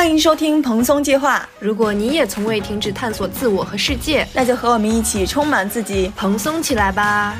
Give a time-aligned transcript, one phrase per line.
[0.00, 1.46] 欢迎收听蓬松计划。
[1.58, 7.36] 如果你也从未停止探索自我和世界，那就和我们一起充满自己，蓬松起来吧。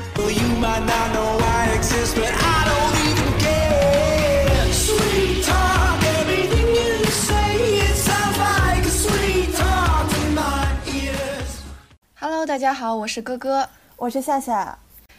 [12.19, 14.77] Hello，大家好，我是哥哥，我是夏夏，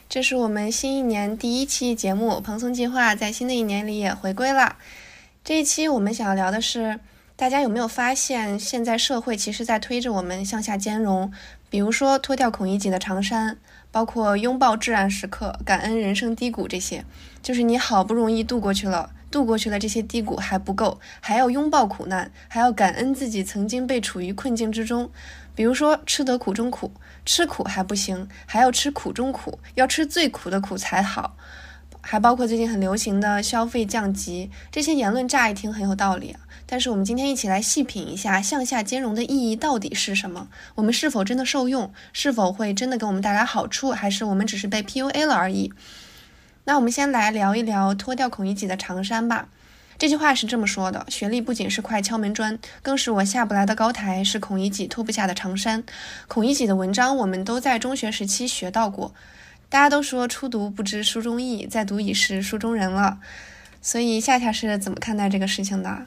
[0.09, 4.77] 这是我们新一年第一期节目，蓬松计划在新的一年里也回归了。
[5.43, 7.01] 这一期我们想要聊的是。
[7.43, 11.33] 大家有没有发现，现在社会其实在推着我们向下兼容？
[11.69, 13.59] 比如说脱掉孔乙己的长衫，
[13.91, 17.05] 包括拥抱至暗时刻、感恩人生低谷这些，
[17.43, 25.11] 就是你好不容易度过去了，度过去了这些低谷还不够，还要拥抱苦难，还要感恩自己曾经被处于困境之中。
[25.57, 26.93] 比如说吃得苦中苦，
[27.27, 31.37] 吃苦还不行，还要吃苦中苦，要吃最苦的苦才好。
[32.05, 36.41] 还包括最近很流行的消费降级，这些言论乍一听很有道理啊。
[36.67, 40.49] 但是我们今天一起来细品一下向下兼容的意义到底是什么？
[40.77, 41.93] 我们是否真的受用？
[42.13, 43.93] 是否会真的给我们带来好处？
[43.93, 45.73] 还是我们只是被 PUA 了而已？
[46.65, 49.49] 那我们先来聊一聊脱掉孔乙己的长衫吧。
[49.99, 55.85] 这句话是这么说的：学历不仅是块敲门砖，更是我下不来的高台，是孔乙己脱不下的长衫。
[56.27, 59.13] 孔乙己的文章我们都在中学时期学到过，
[59.69, 63.19] 大家都说初读不知书中意，再读已是书中人了。
[63.81, 66.07] 所以夏夏是怎么看待这个事情的？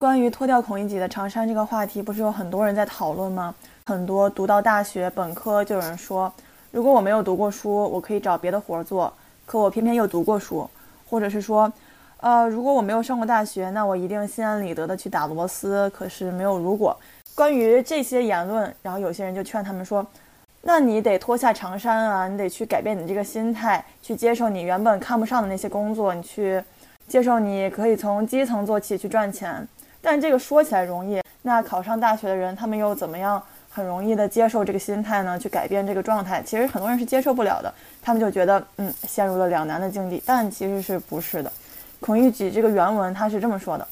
[0.00, 3.54] 关于脱掉孔乙己的长衫这个话题，不是有很多人在讨论吗？
[3.84, 6.32] 很多读到大学本科就有人说，
[6.70, 9.12] 如果我没有读过书，我可以找别的活儿做，
[9.44, 10.66] 可我偏偏又读过书，
[11.06, 11.70] 或者是说，
[12.16, 15.90] 呃，如果我没有上过大学，那我一定心安理得的去打螺丝。
[15.90, 16.96] 可是没有如果。
[17.34, 20.06] 关于这些言论，然后有些人就劝他们说，
[20.62, 26.64] 那你得脱下长衫啊，你得去改变你这个心态，去接受你原本看不上的那些工作，你去
[27.06, 29.68] 接受你可以从基层做起去赚钱。
[30.02, 35.38] 但这个说起来容易，那考上大学的人，他们又怎么样很容易的接受这个心态呢？
[35.38, 37.72] 去改变这个状态，其实很多人是接受不了的。
[38.02, 40.22] 他们就觉得，嗯，陷入了两难的境地。
[40.24, 41.52] 但其实是不是的？
[42.00, 43.86] 孔乙己这个原文他是这么说的：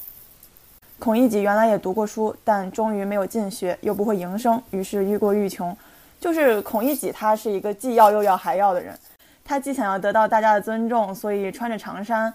[0.99, 5.77] 孔乙己原来也读过书，但终于没有进学，又不会营生，于是愈过愈穷。
[6.19, 8.99] 就是孔乙己，他是一个既要又要还要的人，
[9.45, 12.33] 他既想要得到大家的尊重，所以穿着长衫。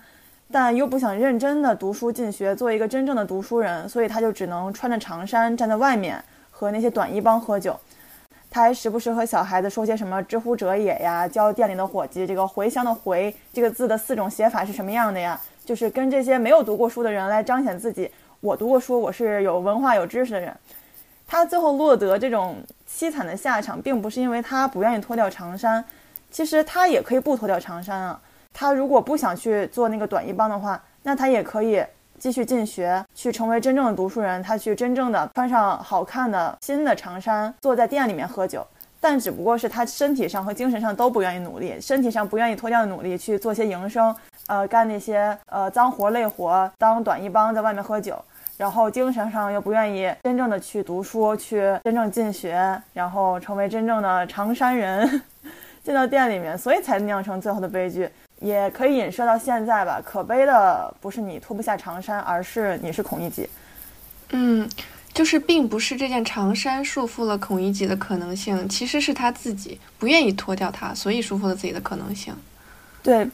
[0.52, 7.80] 但又不想认真的读书进学，做一个真正的读书人，所以他就只能穿着长衫站在外面和那些短衣帮喝酒。
[8.52, 15.42] 他还时不时和小孩子说些什么“知乎者也”呀，教店里的伙计这个茴香的“茴”这个字的四种写法是什么样的呀？
[15.66, 20.56] 就是跟这些没有读过书的人来彰显自己，我读过书，我是有文化有知识的人。
[21.26, 25.84] 他最后落得这种凄惨的下场，并不是因为他不愿意脱掉长衫，
[26.30, 28.22] 其实他也可以不脱掉长衫啊。
[28.54, 31.84] 他如果不想去做那个短衣帮的话，那他也可以
[32.20, 34.42] 继续进学，去成为真正的读书人。
[34.44, 38.66] 他去真正的穿上好看的新的长衫，坐在店里面喝酒。
[39.02, 44.16] 但只不过是他身体上和精神上都不愿意努力，身体上不愿意脱掉的努力去做些营生，
[44.48, 48.18] 呃，干那些呃脏活累活，当短衣帮在外面喝酒。
[48.56, 55.22] 然后精神上又不愿意真正的去读书，去真正进学，然后成为真正的长衫人，
[55.84, 58.08] 进到店里面，所以才酿成最后的悲剧。
[58.44, 60.02] 也可以引射到现在吧。
[60.04, 63.50] 可悲的不是你脱不下长衫，而是你是孔乙己。
[64.32, 64.70] 嗯，
[65.14, 72.36] 就是并不是这件长衫束缚了孔乙己的可能性，其实是他自己不愿意脱掉它，所以束缚了自己的可能性。
[73.02, 73.30] 对，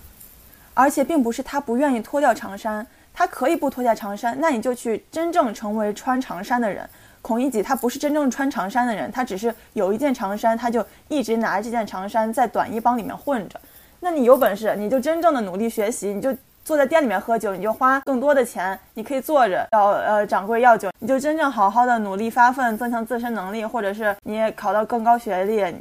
[0.74, 6.88] 而且并不是他不愿意脱掉长衫，他可以不脱下长衫，那你就去真正成为穿长衫的人。
[7.22, 13.60] 孔乙己他不是真正穿长衫的人，他只是有一件长衫，他就一直拿着这件长衫在短衣帮里面混着。
[14.02, 16.34] 那你有本事，你就真正的努力学习，你就
[16.64, 25.76] 坐在店里面喝酒，你就花更多的钱，你可以坐着要呃掌柜要酒，你就真正好好的努力发奋，增强自身能力，或者是你也考到更高学历，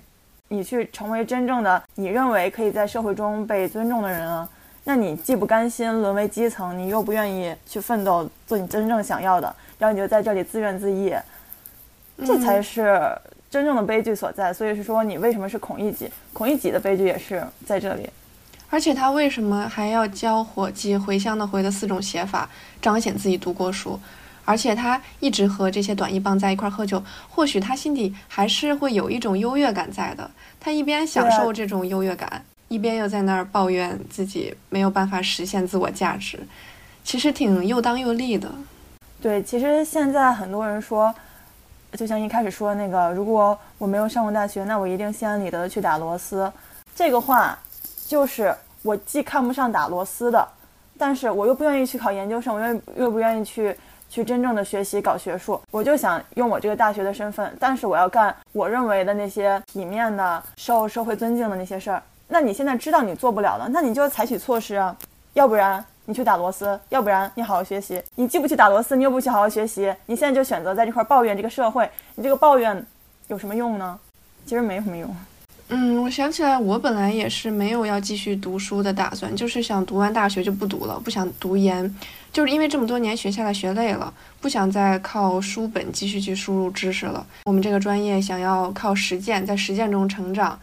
[0.48, 4.48] 你去成为真正的你认为可以在社会中被尊重的人啊。
[4.84, 11.22] 那你既不甘心沦为基层，你又不愿意去奋斗做你真正想要的，然后你就在这里自怨自艾，
[12.26, 13.00] 这才是。
[13.50, 16.10] 真正的悲剧所在，所以是说你为什么是孔乙己？
[16.32, 18.08] 孔乙己的悲剧也是在这里。
[18.68, 22.46] 而且他为什么还要教伙计回乡的回的四种写法，
[22.82, 23.98] 彰显自己读过书？
[24.44, 30.30] 而且他一直和这些短衣帮在一块喝酒，或许他心底还是会有一种优越感在的。
[30.60, 36.38] 他一边享受这种优越感，一边又在那儿抱怨自己没有办法实现自我价值，
[37.02, 38.50] 其实挺又当又立的。
[39.22, 41.14] 对，其实现在很多人说。
[41.92, 46.50] 就像一开始说那个，如果我没有上过大学，那我一定心安理得的去打螺丝。
[46.94, 47.58] 这个话，
[48.06, 50.46] 就是我既看不上打螺丝的，
[50.98, 53.76] 但是我又不愿意去考研究生，我又又不愿意去
[54.08, 62.02] 去真正的学习搞学术，我就想用我这个大学的身份，但是我要干我认为的那些体面的、受社会尊敬的那些事儿。
[62.26, 64.94] 那你现在知道你做不了了，那你就要采取措施啊，
[65.32, 68.02] 要不然你去打螺丝，要不然你好好学习。
[68.14, 72.82] 你既不去打螺丝，你又不去好好学习，你现在就选择在这块抱怨这个社会，你这个抱怨
[73.26, 73.98] 有什么用呢？
[74.46, 75.14] 其实没什么用。
[75.68, 81.94] 嗯，我想起来，我本来也是没有要继续读书的打算，就是想读完大学就不读了，不想读研，
[82.32, 84.10] 就是因为这么多年学下来学累了，
[84.40, 87.26] 不想再靠书本继续去输入知识了。
[87.44, 90.58] 我们这个专业想要靠实践，在实践中成长。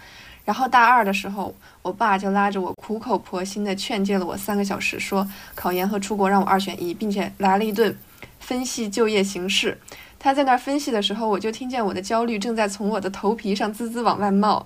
[0.46, 7.98] 然后大二的时候，我爸就拉着我苦口婆心地劝诫了我三个小时，说考研和出国让我二选一，并且来了一顿
[8.40, 9.78] 分析就业形势。
[10.20, 14.66] 他在那儿分析的时候，我就听见我的焦虑正在从我的头皮上滋滋往外冒。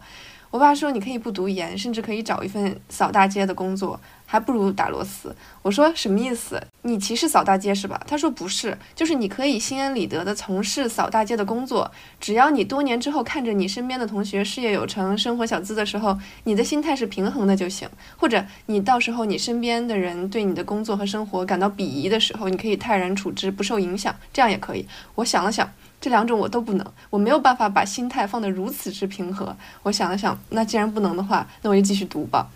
[0.51, 3.99] 我爸说：“你可以不读研，甚至可以找一份扫大街的工作，
[4.31, 6.61] 还不如打螺丝。”我说：“什么意思？
[6.83, 11.89] 你歧视扫大街是吧？”他说：“不是，就是你可以心安理得地从事扫大街的工作，
[12.19, 17.89] 只要你多年之后看着你身边的同学事业有成、生活小资的时候，你的心态是平衡的就行。
[18.17, 24.85] 或者你到时候你身边的人对你的工作和生活感到鄙夷的时候，你可以泰然处之，不受影响，这样也可以。”
[25.15, 25.69] 我想了想。
[26.01, 29.53] 这两种我都不能，我没有办法把心态放得如此之平和。
[29.83, 32.47] 我想了想，那既然不能的话，那我就继续读吧。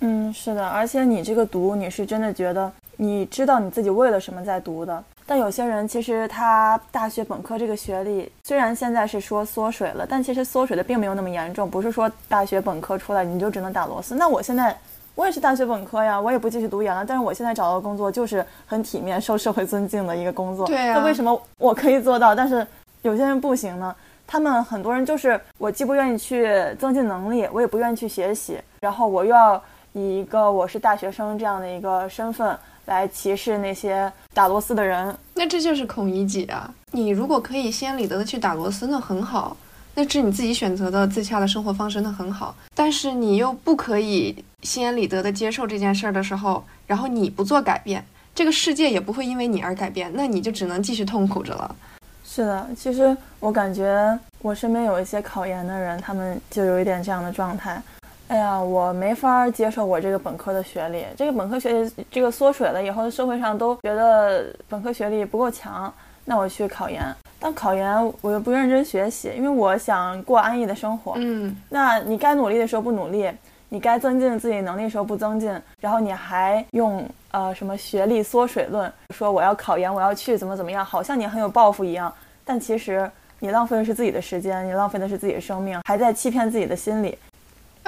[0.00, 5.02] 嗯，是的，而且你这个读，你是真的觉得你知道你自己为了什么在读的。
[5.26, 14.14] 但有些人其实他大学本科这个学历，虽然现在是说缩水了，但其实缩水的并没有那么严重，不是说大学本科出来你就只能打螺丝。
[14.14, 14.74] 那我现在
[15.14, 20.66] 我也是大学本科呀，我也不继续读研了，但是我现在找到的工作就是很体面、受社会尊敬的一个工作。
[20.66, 20.94] 对呀。
[20.96, 22.66] 那为什么我可以做到，但是？
[23.02, 23.94] 有些人不行呢，
[24.26, 29.62] 他们很多人就是我既不愿意去增进能力，我也不愿意去学习，然后我又要
[29.92, 32.56] 以一个我是大学生这样的一个身份
[32.86, 35.16] 来歧视那些打螺丝的人。
[35.34, 36.72] 那这就是孔乙己啊！
[36.92, 39.56] 你如果可以心安理得的去打螺丝，那很好，
[39.94, 42.54] 那是你自己选择的自洽的生活方式，那很好。
[42.74, 51.76] 但是你又不可以心安理得的接受这件事儿的时候，然后你不做改变，这个世界也不会因为你而改变，那你就只能继续痛苦着了。
[52.24, 57.82] 是的，其实我感觉我身边有一些考研的人，他们就有一点这样的状态。
[58.28, 65.92] 哎呀，我没法接受我这个本科的学历，这个本科学历这个缩水了以后，社会上都觉得本科学历不够强，
[66.24, 67.02] 那我去考研。
[67.40, 71.14] 但考研我又不认真学习，因为我想过安逸的生活。
[71.16, 73.30] 嗯，那你该努力的时候不努力，
[73.68, 75.50] 你该增进自己能力的时候不增进，
[75.80, 77.04] 然后你还用。
[77.30, 78.90] 呃，什么学历缩水论？
[79.14, 82.10] 说我要考研，我要去怎么怎么样，好像你很有抱负一样。
[82.42, 83.08] 但其实
[83.38, 87.18] 你浪费的是自己的时间，你浪费的是自己的生命，还在欺骗自己的心理。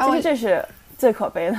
[0.06, 0.64] 其实这是
[0.96, 1.56] 最可悲的。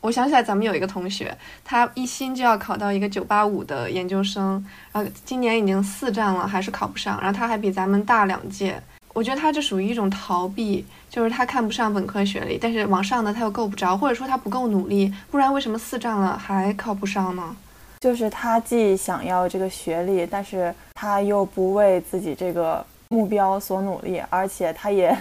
[0.00, 4.62] 我想起来，咱们有一个同学，他一心就要考到一个九八五的研究生，
[4.92, 7.18] 然后今年已经四战了，还是考不上。
[7.22, 8.78] 然后他还比咱们大两届。
[9.14, 17.56] 我觉得他这属于一种逃避，就是他看不上本科学历，但是往上的他又够不着，或者说他不够努力，不然为什么四战了还考不上呢？
[18.00, 25.16] 就是他既想要这个学历，但是他又不为自己这个目标所努力，而且他也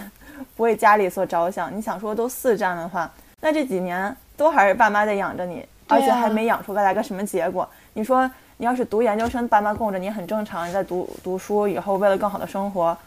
[0.56, 1.76] 不为家里所着想。
[1.76, 3.10] 你想说都四战的话，
[3.42, 7.68] 那这几年都还是爸妈在养着你，而且还没养出来个什么结果。
[7.94, 12.98] 你说你要是读研究生，爸妈供着你很正常，你在读读书以后为了更好的生活。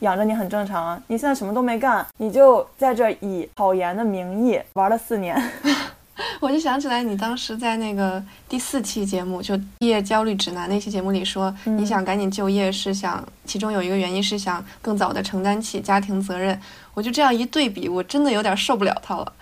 [0.00, 1.02] 养着你很正常啊！
[1.08, 5.36] 你现在什么都没干，你就在这以考研的名义玩了四年。
[6.40, 16.58] 我就想起来，你当时在那个第四期节目，就毕业焦虑指南那期节目里说，你想赶紧就业，是想其中有一个原因是想更早的承担起家庭责任。
[16.94, 19.32] 我就这样一对比，我真的有点受不了他了。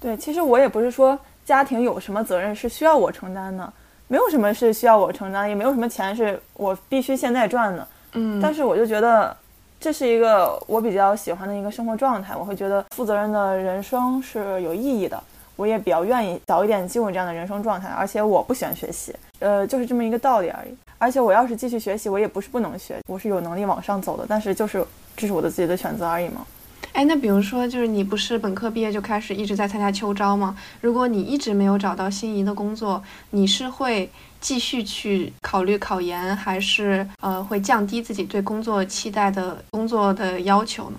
[0.00, 3.72] 对，其实我也不是说家庭有什么责任是需要我承担的，
[4.08, 7.88] 没有什么是需要我承担，也没有什么钱是我必须现在赚的。
[8.14, 9.36] 嗯，但是我就觉得。
[9.80, 15.22] 这是一个我比较喜欢的一个生活状态，我会觉得负责任的人生是有意义的，
[15.56, 20.74] 我也比较愿意早一点进入这样的人生状态，而且我不喜欢学习，呃，就是这么一个道理而已。
[20.98, 24.84] 而且我要是继续学习，我也不是不能学，我是有能力往上走的，但是就是
[25.16, 26.46] 这是我的自己的选择而已嘛。
[26.92, 30.56] 哎，那比如说，就是你不是本科毕业就开始一直在参加秋招吗？
[30.80, 34.10] 如果你一直没有找到心仪的工作，你是会？
[34.40, 40.98] 继续去考虑考研，还是呃会降低自己对工作期待的工作的要求呢？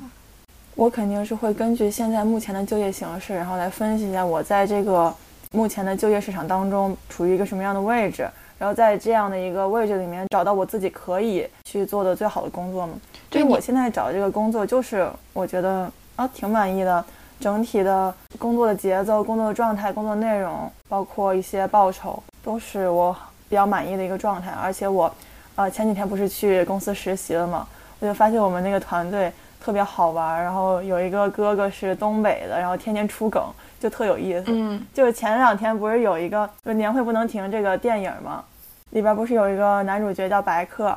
[0.76, 5.14] 我肯定是会根据现在目前的就业形势，然后来分析一下我在这个
[5.52, 12.94] 目前的就业市场当中处于一个什么样的位置，然后在这样的一个位置里面找到我自己可以去做的最好的工作嘛。
[13.30, 17.04] 对我现在找的这个工作，就是我觉得啊挺满意的，
[17.40, 23.16] 整体的工作的节奏、工作的状态、工作内容，包括一些报酬，都是我。
[23.48, 25.10] 比较满意的一个状态，而且我，
[25.56, 27.66] 呃，前几天不是去公司实习了嘛，
[28.00, 29.32] 我就发现我们那个团队
[29.66, 30.44] 特别好玩。
[30.44, 33.44] 然后有一个哥哥是东北的，然后天天出梗，
[33.80, 34.44] 就特有意思。
[34.48, 38.44] 嗯，就是前两天不是有一个就《年会不能停》这个电影吗？
[38.92, 40.96] 里边不是有一个男主角叫白客，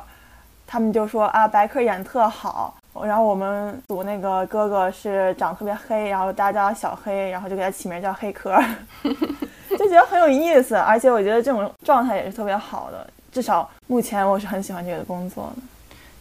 [0.67, 2.75] 他们就说啊，白客演特好。
[3.03, 8.55] 然后我们组那个哥哥是长特别黑，然后大家叫他小黑，然后就给他起名叫黑客，
[9.69, 10.75] 就觉得很有意思。
[10.75, 15.61] 而且我觉得这种状态也是特别好的，至少目前我是很喜欢这个工作的。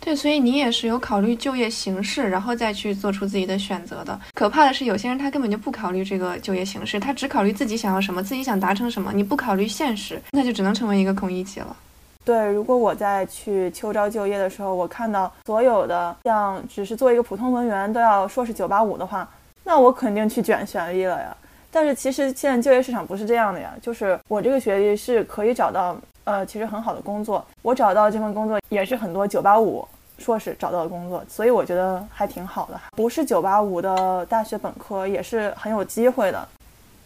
[0.01, 4.19] 对，所以你也是有考虑就业形势，然后再去做出自己的选择的。
[4.33, 9.13] 可怕的是，有些人他根本就不考虑这个就业形势，他只考虑自己想要什么，自己想达成什么。
[9.13, 11.77] 你不考虑现实，那就只能成为一个孔乙己了。
[12.25, 19.29] 对，如果我在去秋招就业的时候，我看到所有的像只是做一个普通文员都要说是九八五的话，
[19.65, 21.37] 那我肯定去卷学历了呀。
[21.71, 25.97] 但是其实现在就业市场不是这样的呀，就是我这个学历是可以找到
[26.29, 29.87] 呃其实很好的工作，我找到这份工作也是很多九八五
[30.19, 32.79] 硕士找到的工作，所以我觉得还挺好的。
[32.95, 36.47] 不是九八五的大学本科也是很有机会的。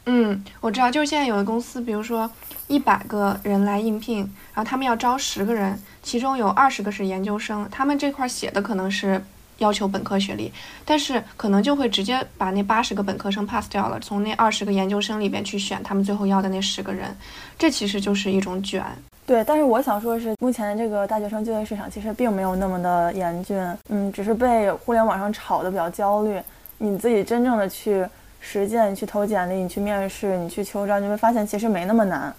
[0.07, 2.29] 嗯，我知道，就是现在有的公司，比如说
[2.67, 4.19] 一百个人来应聘，
[4.53, 9.23] 然后他们要招十个人，其中有二十个是研究生，他们这块写的可能是
[9.59, 10.53] 要求本科学历，
[10.85, 17.17] 但是可能就会直接把那八十个本科生 pass 掉了，从那二十个研究生里边去选他们最后要的那十个人，
[17.57, 18.85] 这其实就是一种卷。
[19.27, 26.41] 对，但是我想说的是，目前的这个大学生就业市场其实并没有那么的严峻，嗯，只是被互联网上炒的比较焦虑，
[26.79, 28.07] 你自己真正的去。
[28.45, 32.35] 实践，你去投简历，你去面试，你去秋招，你会发现其实没那么难，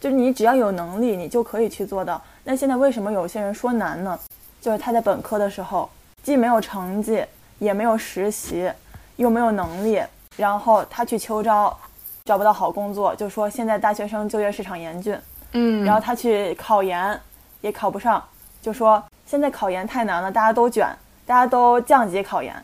[0.00, 2.20] 就是你只要有能力，你就可以去做到。
[2.42, 4.18] 那现在为什么有些人说难呢？
[4.60, 5.88] 就是他在本科的时候
[6.24, 7.24] 既没有成绩，
[7.60, 8.68] 也没有实习，
[9.14, 10.02] 又没有能力，
[10.36, 11.78] 然后他去秋招，
[12.24, 15.16] 找不到好工作，就说现在大学生就业市场严峻，
[15.52, 17.18] 嗯，然后他去考研
[17.60, 18.22] 也考不上，
[18.60, 20.88] 就说现在考研太难了，大家都卷，
[21.26, 22.54] 大家都降级考研，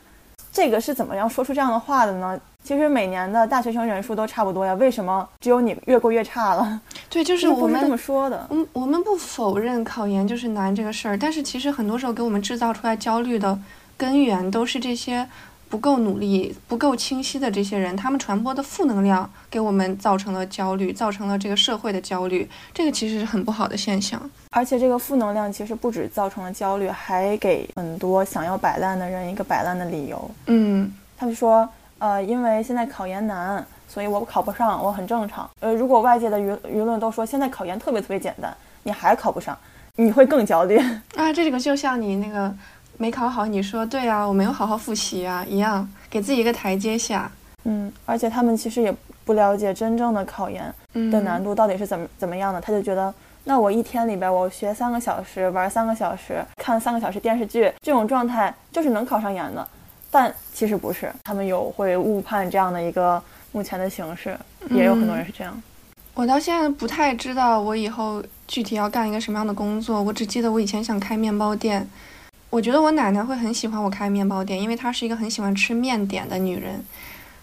[0.53, 2.39] 这个是怎么样说出这样的话的呢？
[2.63, 6.81] 其实每年的大学生人数都差不多呀，为什么只有你越过越差了？
[7.11, 8.47] 对，就是我们这么说的。
[8.49, 13.59] 嗯，我们不否认考研就是难这个事儿，但是其实很多时候给我们制造出来焦虑的
[13.99, 15.29] 根源都是这些
[15.75, 24.23] 不够努力、不够清晰的这些人，他们传播的负能量给我们造成了焦虑，造成了这个社会的焦虑，这个其实是很不好的现象。
[24.53, 30.31] 而且这个负能量其实不止造成了焦虑，还给很多想要摆烂的人一个摆烂的理由。
[30.47, 31.69] 嗯，他们说。
[31.99, 35.49] 呃，因为现在考研难，所以我考不上，我很正常。
[35.61, 39.57] 呃，如果外界的舆舆论都说现在考研特别特别简单，你还考不上，
[39.97, 40.77] 你会更焦虑
[41.17, 41.33] 啊。
[41.33, 42.55] 这个就像你那个
[42.97, 47.31] 没考好，你说对啊，我没有好好复习啊一样，给自己一个台阶下。
[47.65, 50.73] 嗯，而且他们其实也不了解真正的考研
[51.11, 53.13] 的难度到底是怎么怎么样的，他就觉得
[53.45, 59.67] 那我一天里边我学三个小时，玩三个小时，看三个小时电视剧，这种状态就是能考上研的。
[60.11, 63.21] 但其实不是，他们有会误判这样的一个
[63.53, 64.39] 目前的形式，
[64.71, 65.63] 也有很多人是这样。
[66.13, 71.89] 我到现在不太知道我以后具体要干一个什么样的工作，我只记得我以前想开面包店。
[72.55, 76.85] 我觉得我奶奶会很喜欢我开面包店，因为她是一个很喜欢吃面点的女人。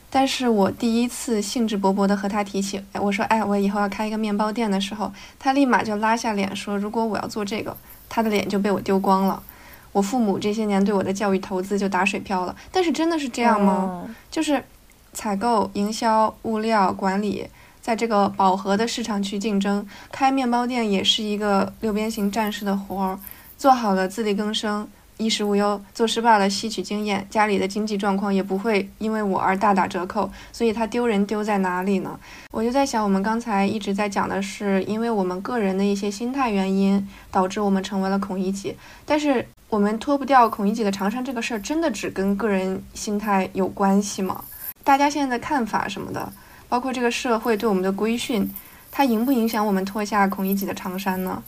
[0.10, 7.76] 但是我第一次兴致勃勃地和她提起，我说：“哎，我以后要开一个面包店的时候，她立马就拉下脸说：如果我要做这个，
[8.08, 9.44] 她的脸就被我丢光了。”
[9.92, 14.08] 我父母这些年对我的教育投资就打水漂了，但是真的是这样吗？
[14.30, 14.64] 就是
[15.12, 17.46] 采购、营销、物料管理，
[17.82, 23.20] 在这个饱和的市场去竞争，开面包店也是一个六边形战士的活儿，
[23.58, 24.88] 做好了自力更生。
[25.22, 32.20] 衣食无忧，做失败了吸取经验，家里的经济状况也不会因为我而大打折扣，所以他丢人丢在哪里呢？
[32.52, 38.76] 我就在想，我们刚才一直在讲的是，因为我们个人的一些心态原因，导致我们成为了孔乙己。
[39.06, 44.44] 但是我们脱不掉孔乙己的长衫这个事儿，真的只跟个人心态有关系吗？
[44.84, 46.34] 大家现在的看法什么的，
[46.68, 48.52] 包括这个社会对我们的规训，
[48.92, 51.42] 它影不影响我们脱下孔乙己的长衫呢？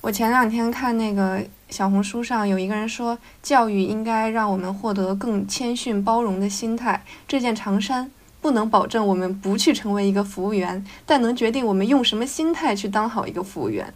[0.00, 7.04] 我前两天看那个小红书上有一个人说，教育应该让我们获得更谦逊包容的心态。
[7.26, 8.10] 这件长衫
[8.40, 13.92] 不能保证我们不去成为一个服务员，但能决定我们用什么心态去当好一个服务员。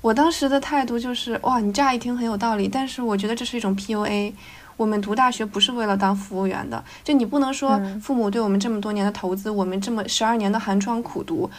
[0.00, 4.32] 我当时的态度就是，哇，你乍一听很有道理，但是我觉得这是一种 PUA。
[4.76, 11.50] 我们读大学不是为了当服务员的，就你不能说父母对我们这么多年的投资，我们这么十二年的寒窗苦读，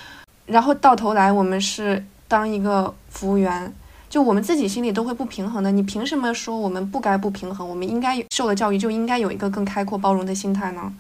[0.46, 2.06] 然后到头来我们是。
[2.26, 3.72] 当一个服务员，
[4.14, 5.72] 就我们自己心里都会不平衡的。
[5.72, 7.68] 你凭什么说我们不该不平衡？
[7.68, 10.94] 我们应该受了教育就应该有一个更开阔包容的心态呢？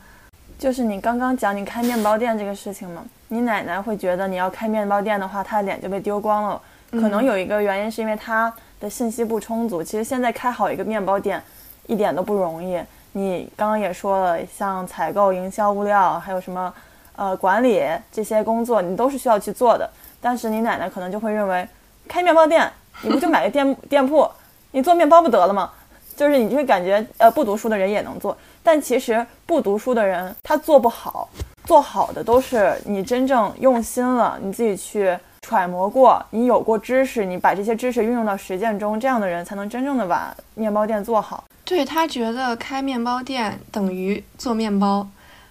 [0.57, 6.59] 就是你刚刚讲你开面包店这个事情嘛，你奶奶会觉得你要开面包店的话，她的脸就被丢光了。
[6.89, 9.83] 可能有一个原因是因为她的信息不充足。
[9.83, 11.39] 其实现在开好一个面包店，
[11.85, 12.81] 一点都不容易。
[13.11, 16.73] 你刚刚也说了，像采购、营销、物料，还有什么，
[17.15, 19.87] 呃，管理这些工作，你都是需要去做的。
[20.19, 21.69] 但是你奶奶可能就会认为，
[22.07, 22.67] 开面包店，
[23.01, 24.29] 你不就买个店店铺，
[24.71, 25.69] 你做面包不得了吗？
[26.15, 28.37] 就是你就会感觉，呃，不读书的人也能做。
[28.61, 31.27] 但其实不读书的人他做不好，
[31.65, 41.43] 做好的都是你真正用心了，你自己去揣摩过，你有过知识，你把这些知识运用到实践中，这样的人才能真正的把面包店做好。
[41.65, 45.07] 对他觉得开面包店等于做面包，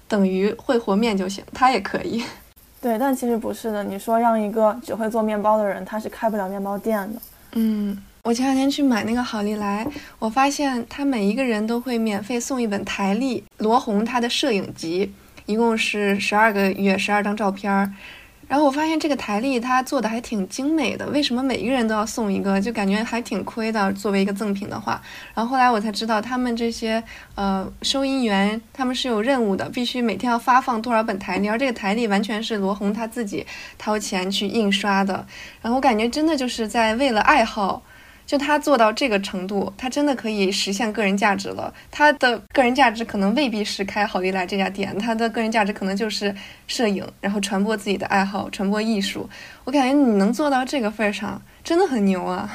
[0.06, 2.22] 等于会和面就行，他也可以。
[2.80, 3.82] 对，但其实不是的。
[3.82, 7.20] 你说让一个只会做面包的人，他是开不了面包店的。
[7.52, 7.98] 嗯。
[8.24, 9.84] 我前两天去买那个好利来，
[10.20, 15.12] 我发现他每一个人都会免费送一本台历罗红他的摄影集，
[15.46, 17.92] 一共是十二个月十二张照片儿。
[18.52, 22.60] 然后我发现这个台历他做的还挺精美的，为什么每一个人都要送一个？
[22.60, 25.00] 就感觉还挺亏的，作为一个赠品的话。
[25.32, 27.02] 然后后来我才知道，他们这些
[27.34, 33.46] 呃收银员他们是有任务的，必须每天要发放多少本台历，而这个台历完全是罗红他自己
[33.78, 35.26] 掏钱去印刷的。
[35.62, 37.82] 然后我感觉真的就是在为了爱好。
[38.24, 41.72] 就他做到这个程度，他真的可以实现个人价值了。
[41.90, 46.34] 他的个人价值可能未必是开好利来这家店，他的个人价值可能就是
[46.66, 49.28] 摄影，然后传播自己的爱好，传播艺术。
[49.64, 52.48] 我感觉你能做到这个份儿上，真的很牛啊！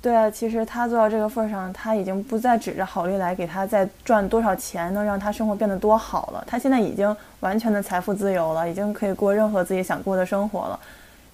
[0.00, 6.44] 对啊，其实他做到这个份儿上，他已经不再指着好利来给他再赚多少钱，能让他生活变得多好了。
[6.48, 10.80] 他现在已经完全的财富自由了，已经可以过任何自己想过的生活了。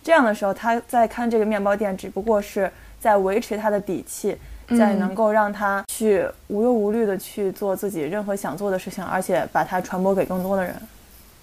[0.03, 2.71] 这样的时候，他在看这个面包店，只不过是。
[3.00, 4.37] 在维持他的底气，
[4.69, 10.75] 在能够让他去无忧无虑的去做自己任何想做的事情，而且把它传播给更多的人。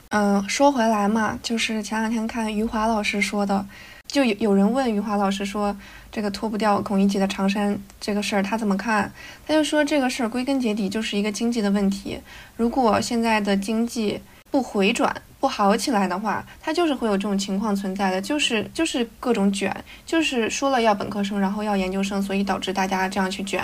[0.09, 3.65] 嗯，说回来嘛，就是前两天看余华老师说的，
[4.07, 5.75] 就有有人问余华老师说，
[6.11, 9.11] 这个脱不掉孔乙己的长衫这个事儿他怎么看？
[9.47, 12.19] 他就说这个事儿归根结底就是一个经济的问题，
[12.55, 15.21] 如果现在的经济不回转。
[15.37, 19.71] 不好起来的话，它就是会有这种情况存在的，就是就是各种卷，
[20.03, 23.61] 就是说了要本科生，然后要研究生，所以导致大家这样去卷，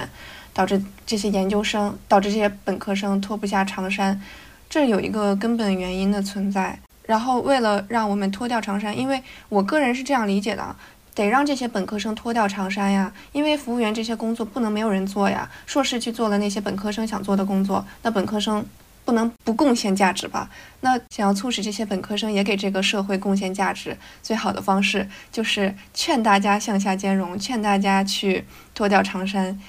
[0.54, 4.22] 导致这些研究生，导致这些本科生脱不下长衫，
[4.70, 6.78] 这有一个根本原因的存在。
[7.08, 10.76] 然后为了让我们脱掉长衫，因为我个人是这样理解的，
[11.16, 18.64] 得让这些本科生脱掉长衫呀，因为服务员这些工作不能没有人做呀，硕士去做了那些本科生想做的工作，那本科生。
[19.04, 20.50] 不能不贡献价值吧？
[20.82, 29.60] 那想要促使这些本科生也给这个社会贡献价值，最好的方式就是劝大家向下兼容，劝大家去脱掉长衫，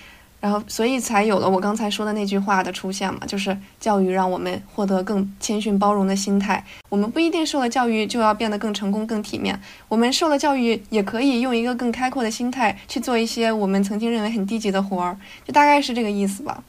[0.40, 6.64] 然后所以才有了我刚才说的那句话的出现嘛，就是教育让我们获得更谦逊包容的心态。
[6.88, 16.62] 我们不一定受了教育就要变得更成功、更体面，我们受了教育也可以用一个更开阔的心态去做一些我们曾经认为很低级的活儿，就大概是这个意思吧。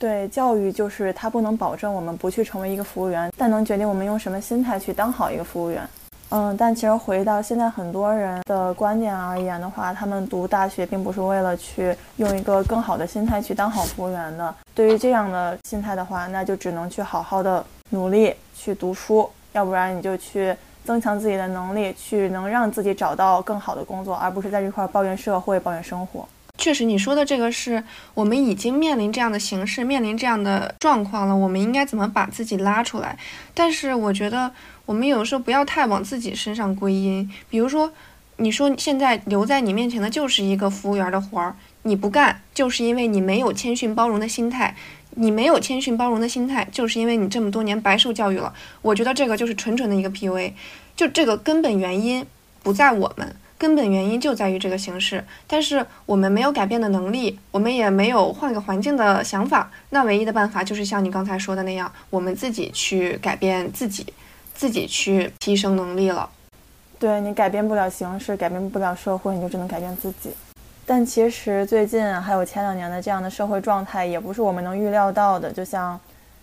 [0.00, 5.86] 对教育，就是它不能保证我们不去成为一个服务员，但能决定我们用什么心态去当好一个服务员。
[6.30, 14.54] 嗯，但其实回到现在很多人的观点而言的话，他们读大学并不是为了去用一个更好的心态去当好服务员的。
[14.74, 26.26] 对于这样的心态的话，那就只能去好好的努力去读书，要不然你就去增强自己的能力，去能让自己找到更好的工作，而不是在这块抱怨社会、抱怨生活。
[26.60, 31.34] 确实，你说的这个是我们已经面临这样的形势，面临这样的状况了。
[31.34, 33.18] 我们应该怎么把自己拉出来？
[33.54, 34.52] 但是我觉得，
[34.84, 37.28] 我们有时候不要太往自己身上归因。
[37.48, 37.90] 比如说，
[38.36, 44.76] 你说现在留在你面前的就是一个服务员的活儿，你不干，就是因为你没有谦逊包容的心态。
[45.16, 48.52] 你没有谦逊包容的心态，就是因为你这么多年白受教育了。
[48.80, 50.52] 我觉得这个就是纯纯的一个 PUA，
[50.94, 52.24] 就这个根本原因
[52.62, 53.34] 不在我们。
[53.60, 59.70] 根本原因就在于这个形式，但是我们没有改变的能力，我们也没有换个环境的想法。
[59.90, 64.06] 那唯一的办法就是像你刚才说的那样，我们自己去改变自己，
[64.54, 66.30] 自己去提升能力了。
[66.98, 70.30] 对你改变不了形式，改变不了社会，你就只能改变自己。
[70.86, 75.52] 但其实最近还有前两年的这样的社会状态，也不是我们能预料到的。
[75.52, 76.00] 就像。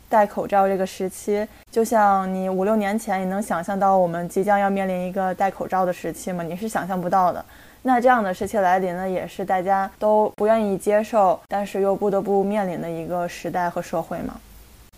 [0.10, 6.43] 戴口罩这个时期，就像你五六年前，你能想象到我们即将要面临一个戴口罩的时期吗？
[6.43, 7.43] 你是想象不到的。
[7.84, 14.39] 那这样的时期来临呢，也是大家都不愿意接受，但是又不得不面临的一个时代和社会嘛。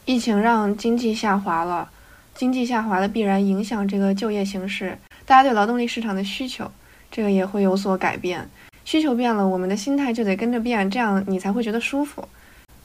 [0.05, 1.89] 疫情让经济下滑了，
[2.33, 6.69] 经济下滑了必然影响这个就业形势，大家对劳动力市场的需求，
[7.11, 8.47] 这个也会有所改变。
[8.85, 12.27] 需求变了，我们的心态就得跟着变，这样你才会觉得舒服。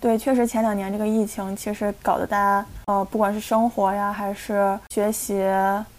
[0.04, 5.42] 对，确实前两年这个疫情其实搞得大家，呃，不管是生活呀，还是学习，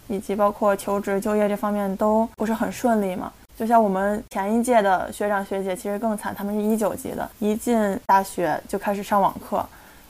[0.07, 3.33] 以及包括求职、就业这方面都不是很顺利嘛。
[3.57, 9.65] 就像我们前一届的学长学姐，其实更惨，他们是一九级的，一进大学就开始上网课，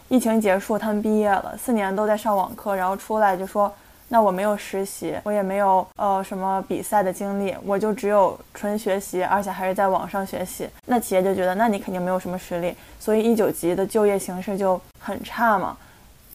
[0.09, 3.73] 疫情结束，他们毕业了，四年都在上网课，然后出来就说。
[4.07, 10.69] 那我没有实习，我也没有呃什么比赛的经历，我就只有纯学习，而且还是在网上学习。
[10.85, 15.75] 那企业就觉得，那你肯定没有什么实力，所以一九级的就业形势就很差嘛。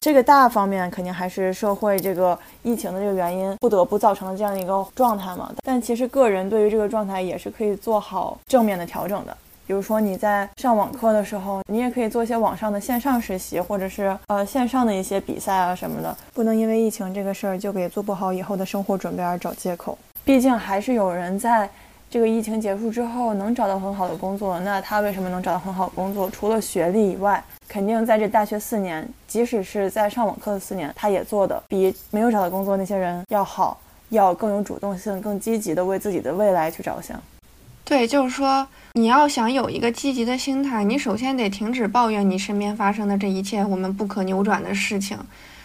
[0.00, 5.52] 这个大方面肯定还是社会这个疫情的这个原因，不得不造成的这样一个状态嘛。
[5.62, 9.36] 但其实个人对于这个状态也是可以做好正面的调整的。
[9.70, 16.16] 比如说你在上网课的时候，你也可以做一些网上的线上实习，或者是呃线上的一些比赛啊什么的。
[16.34, 19.96] 不能因为疫情这个事儿就给做不好以后的生活准备而找借口。
[20.24, 21.70] 毕竟还是有人在
[22.10, 24.58] 这个疫情结束之后能找到很好的工作。
[24.58, 26.28] 那他为什么能找到很好的工作？
[26.30, 33.78] 除了学历以外，肯定在这大学四年，即使是在上网课的四年，他也做的比没有找到工作那些人要好，
[34.08, 37.16] 要更有主动性，更积极的为自己的未来去着想。
[37.90, 38.68] 对，就是说。
[38.94, 45.18] 你要想有一个积极的心态，你首先得停止抱怨你身边发生的这一切我们不可扭转的事情。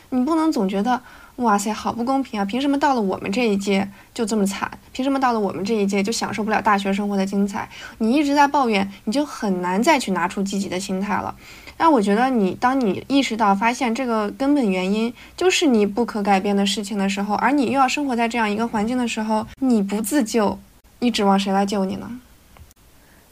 [0.09, 0.99] 你不能总觉得
[1.37, 2.45] 哇塞好不公平啊！
[2.45, 4.71] 凭什么到了我们这一届就这么惨？
[4.91, 7.67] 凭什么到了我们这一届就享受不了大学生活的精彩？
[7.97, 11.35] 你一直在抱怨，你就很难再去拿出积极的心态了。
[11.77, 20.57] 但我觉得你当你意识到发现这个根本原因就是你不可改变的事情的时候，而你又要生活在这样一个环境的时候，你不自救，
[20.99, 22.09] 你指望谁来救你呢？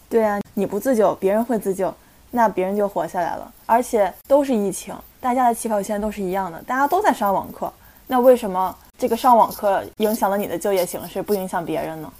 [0.09, 1.91] 对啊，你不自救，别人会自救，
[2.29, 3.51] 那别人就活下来了。
[3.65, 7.73] 而且都是疫情，大家的起跑线都是一样的，大家都在上网课。
[8.05, 12.13] 那为什么这个上网课影响了你的就业形势，不影响别人呢？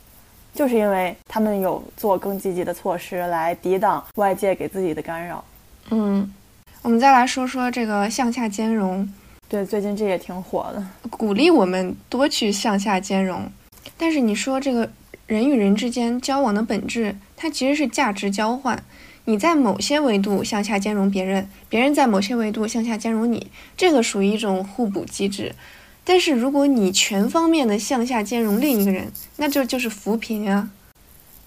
[0.56, 5.44] 就是因为他们有做更积极的措施来抵挡外界给自己的干扰。
[5.90, 6.34] 嗯，
[6.82, 9.08] 我们再来说说这个向下兼容。
[9.48, 13.48] 对，最近这也挺火的，鼓励我们多去向下兼容。
[13.98, 14.90] 但是你说这个。
[15.26, 18.84] 人与人之间交往的本质，它其实是价值交换。
[19.26, 25.56] 你在某些维度向下兼容别人，别人在某些维度向下兼容你，这个属于一种互补机制。
[26.04, 30.70] 但是如果你全方面的向下兼容另一个人，那就就是扶贫啊。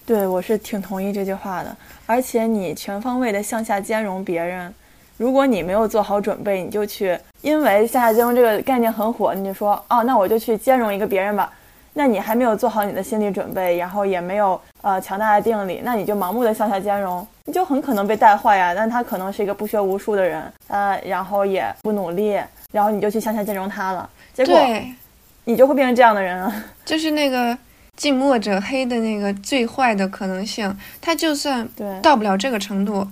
[0.07, 1.77] 对，我是挺同意这句话的。
[2.07, 4.73] 而且你全方位的向下兼容别人，
[5.17, 11.53] 如果你没有做好准备，你就去，因为向下兼容这个概念很火，你就说，哦，那我就去兼容一个别人吧。
[11.97, 18.71] 那你还没有做好你的心理准备，然后也没有呃强大的定力，那你就盲目的向下兼容，你就很可能被带坏呀。
[18.75, 22.39] 但他可能是一个不学无术的人，呃，然后也不努力，
[22.71, 24.55] 然后你就去向下兼容他了，结果
[25.45, 26.65] 你就会变成这样的人啊。
[26.85, 27.57] 就是那个
[27.95, 31.67] 近墨者黑的那个最坏的可能性，他就算
[32.03, 33.07] 到不了这个程度，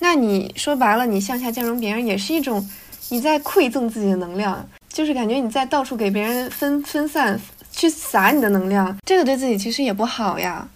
[0.00, 2.62] 那你说白了，你向下兼容别人也是一种
[3.08, 7.40] 你在馈赠自己的能量，就是感觉你在到处给别人分分散。
[7.76, 10.66] 去撒你的能量，这个对自己其实也不好呀。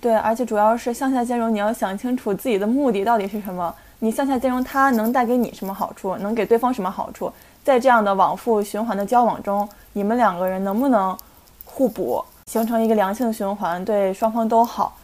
[0.00, 3.74] 对，而且主要是向下兼容，你要想清楚自己的目的到底是什么。
[3.98, 6.16] 你向下兼容，它能带给你什么好处？
[6.18, 7.32] 能给对方什么好处？
[7.64, 11.16] 在这样的往复循环的交往中，你们两个人能不能
[11.64, 14.96] 互补，形成一个良性循环，对双方都好？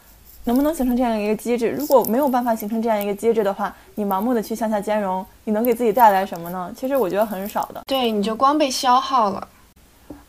[0.44, 1.70] 能不能形成这样一个机制？
[1.70, 6.70] 如果没有办法形成这样一个机制的话，你盲目的去向下兼容，你能给自己带来什么呢？
[6.76, 7.82] 其实我觉得很少的。
[7.88, 9.48] 对，你就光被消耗了。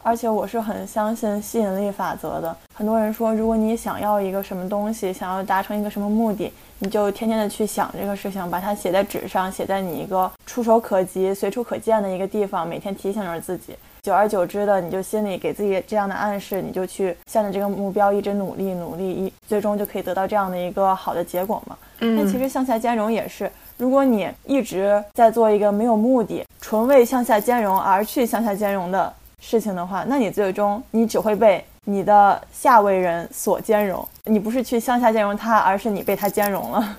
[0.04, 2.56] 而且我是很相信吸引力法则的。
[2.74, 13.76] 很多人说，如果你想要一个什么东西，想要达成一个什么目的，你就天天的去想这个事情，把它写在纸上，写在你一个触手可及、随处可见的一个地方，每天提醒着自己。
[14.02, 21.78] 久而久之的，你就心里给自己这样的暗示，你就去向着这个目标一直努力努力，一最终就可以得到这样的一个好的结果嘛。
[22.00, 29.14] 那其实向下兼容也是，如果你一直在做一个没有目的、纯为向下兼容而去向下兼容的。
[29.42, 34.08] 事情的话，那你最终你只会被你的下位人所兼容。
[34.26, 36.98] 你不是去向下兼容他，而是你被他兼容了。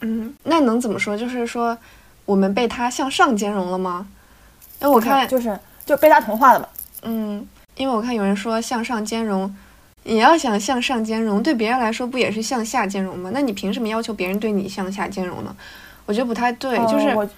[0.00, 1.16] 嗯，那能怎么说？
[1.16, 1.78] 就是说，
[2.26, 4.06] 我们被他向上兼容了吗？
[4.80, 6.68] 哎，我看就是就被他同化了吧。
[7.02, 9.56] 嗯，因为我看有人说向上兼容，
[10.02, 13.30] 你要想向上兼容，对别人来说不也是向下兼容吗？
[13.32, 15.56] 那你凭什么要求别人对你向下兼容呢？
[16.06, 17.28] 我觉得不太对，就是。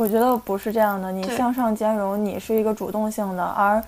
[0.00, 3.84] 我觉得不是这样的，你向上兼容，你是一个主动性的，而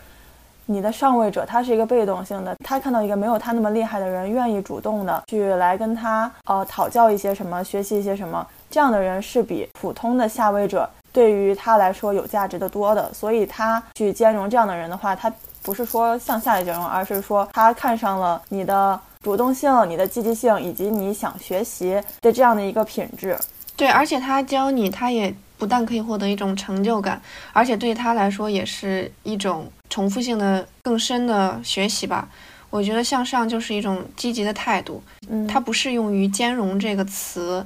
[0.67, 2.55] 你的上位者他是一个被动性的。
[2.63, 13.11] 他看到一个没有他那么厉害的人，愿意主动的去来跟他呃讨教一些什么，学习一些什么，这样的人是比普通的下位者对于他来说有价值的多的。
[13.15, 23.35] 所以他去兼容这样的人的话，他不是说向下的兼容，而是说他看上了你的主动性、你的积极性以及你想学习的这样的一个品质。
[23.75, 25.35] 对，而且他教你，他也。
[25.63, 27.23] 不但可以获得一种成就感，
[27.53, 32.29] 而且对他来说也是一种重复性的、更深的学习吧。
[32.69, 37.65] 我觉得向上就是一种积极的态度，嗯，它不适用于兼容这个词。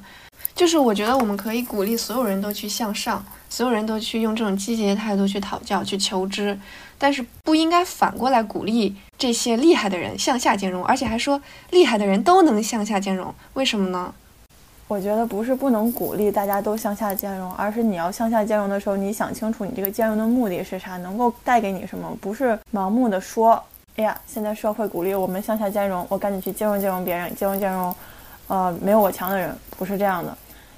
[0.54, 6.58] 就是我觉得我们可以鼓励所有人都去向上，所有人都去用这种积极的态度去讨教、去求知，
[6.98, 14.12] 但是不应该反过来鼓励这些厉害的人向下兼容，而且还说厉害的人都能向下兼容，为什么呢？
[14.88, 23.60] 我觉得不是不能鼓励大家都向下兼容，而是你要向下兼容的时候，你想清楚你这个兼容的目的是啥，能够带给你什么，不是盲目的说，
[23.96, 27.92] 哎呀，现在社会鼓励我们向下兼容，我赶紧去兼容兼容别人，兼容兼容，
[28.46, 30.36] 呃，没有我强的人，不是这样的。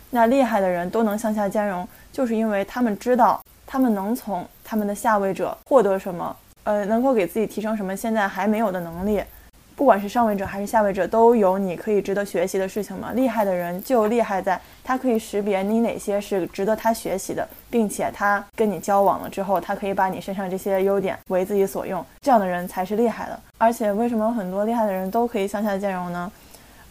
[0.08, 9.22] 那厉害的人都能向下兼容，就是因为他们知道他们能从他们的下位者获得什么，呃，能够给自己提升什么现在还没有的能力。
[9.78, 13.12] 不管是上位者还是下位者，都有你可以值得学习的事情嘛。
[13.12, 23.38] 厉害的人就厉害在，他可以识别你哪些是值得他学习的，并且他跟你交往了之后，他可以把你身上这些优点为自己所用，这样的人才是厉害的。
[23.56, 26.32] 而且，为什么很多厉害的人都可以向下兼容呢？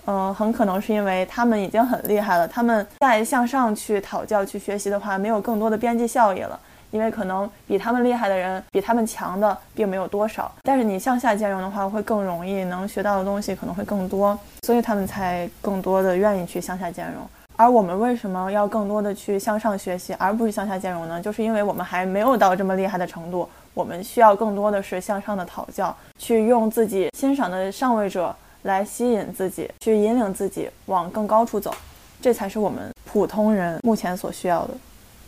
[0.05, 6.57] 嗯，很可能是因为他们已经很厉害了，他们再向上去讨教、去学习的话，没有更多的边际效益了。
[6.91, 10.51] 因为可能比他们厉害的人，比他们强的并没有多少。
[10.63, 17.27] 但是你向下兼容的话，会更容易，能学到的东西可能会更多，所以他们才更多的愿意去向下兼容。
[17.55, 21.21] 而我们为什么要更多的去向上学习，而不是向下兼容呢？
[21.21, 28.35] 就是因为我们还没有到这么厉害的程度，我们需要更多的是向上的讨教，去用自己欣赏的上位者。
[28.63, 31.73] 来吸引自己，去引领自己往更高处走，
[32.19, 34.73] 这才是我们普通人目前所需要的。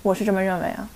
[0.01, 0.89] 我是这么认为啊。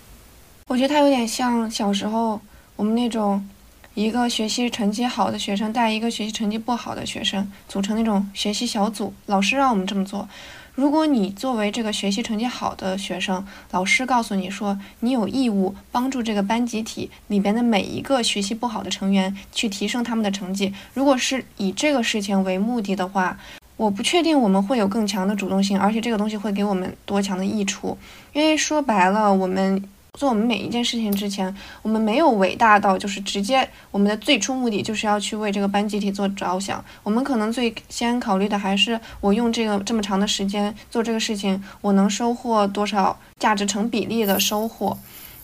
[0.68, 2.40] 我觉得他有点像小时候
[2.76, 3.48] 我们那种
[3.94, 10.28] 一个学习成绩好的学生带一个学习成绩不好的学生组成那种学习小组，老师让我们这么做。
[10.74, 20.74] 如果你作为这个学习成绩好的学生，老师告诉你说你有义务帮助这个班集体里边的每一个学习不好的成员去提升他们的成绩。
[20.96, 23.38] 如果是以这个事情为目的的话，
[23.78, 27.96] 我不确定我们会有更强的主动性，而且这个东西会给我们多强的益处。
[28.32, 29.84] 因为说白了，我们。
[30.20, 36.86] 做我们每一件事情之前，我们没有伟大到就是直接我们的最初目的就是要去为这个班集体做着想。
[37.02, 44.96] 我们可能最先考虑的还是我用这个这么长的时间做这个事情，我能收获多少价值成比例的收获。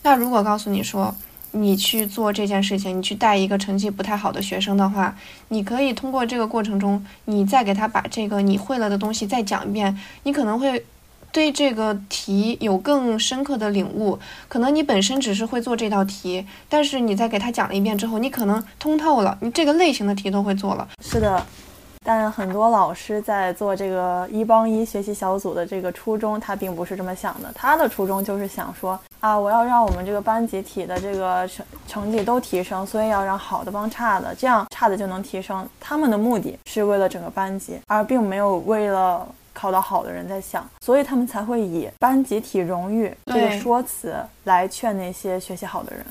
[0.04, 1.16] 那如果告诉你说
[1.52, 10.86] 你去做这件事情，你去带一个成绩不太好的学生的话，你可以通过这个过程中，你再给他把这个你会了的东西再讲一遍，你可能会。
[11.32, 20.88] 对这个题有更深刻的领悟，可能你本身只是会做这道题，但是你在给他讲了一遍之后，你可能通透了，你这个类型的题都会做了。
[21.04, 21.46] 是的，
[22.04, 27.52] 但很多老师在做这个一帮一学习小组的这个初衷，他并不是这么想的。
[27.54, 35.68] 他的初衷就是想说啊，我要让我们这个班集体的这个成成绩都提升，所以要让好的帮差的，这样差的就能提升。
[35.80, 39.28] 他们的目的是为了整个班级，而并没有为了。
[39.60, 46.06] 考得好的人在想，所以他们才会以班集体荣誉这个说辞来劝那些学习好的人。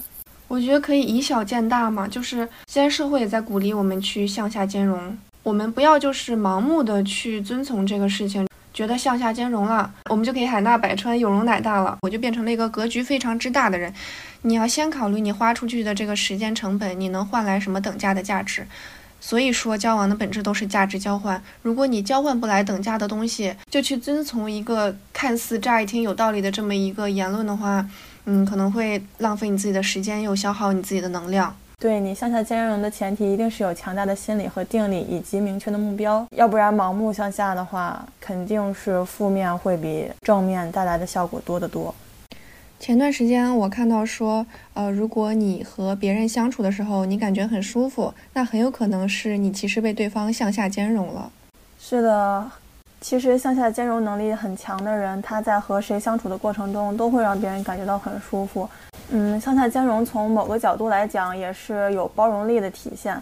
[0.49, 13.91] 我觉得可以以小见大嘛，就是现在社会也在鼓励我们去向下兼容，我们不要就是盲目的去遵从这个事情，觉得向下兼容了，我们就可以海纳百川，有容乃大了，我就变成了一个格局非常之大的人。
[14.43, 18.67] 你要先考虑你花出去的这个时间成本，你能换来什么等价的价值。
[19.21, 21.43] 所以说，交往的本质都是价值交换。
[21.63, 27.85] 如果你交换不来等价的东西，就去遵从一个看似乍一听有道理的这么一个言论的话，
[28.27, 31.55] 嗯，可能会浪费你自己的时间，又消耗你自己的能量。
[31.81, 36.27] 对你向下兼容的前提，一定是有强大的心理和定力，以及明确的目标。
[36.31, 41.95] 要不然盲目向下的话，肯定是负面会比正面带来的效果多得多。
[42.79, 51.31] 前段时间我看到说，呃，如果你和别人相处的时候，你感觉很舒服，那很有可能是你其实被对方向下兼容了。
[51.81, 52.51] 是的，
[53.01, 58.69] 其实向下兼容能力很强的人，他在和谁相处的过程中，都会让别人感觉到很舒服。
[59.11, 63.21] 嗯，向下兼容从某个角度来讲，也是有包容力的体现。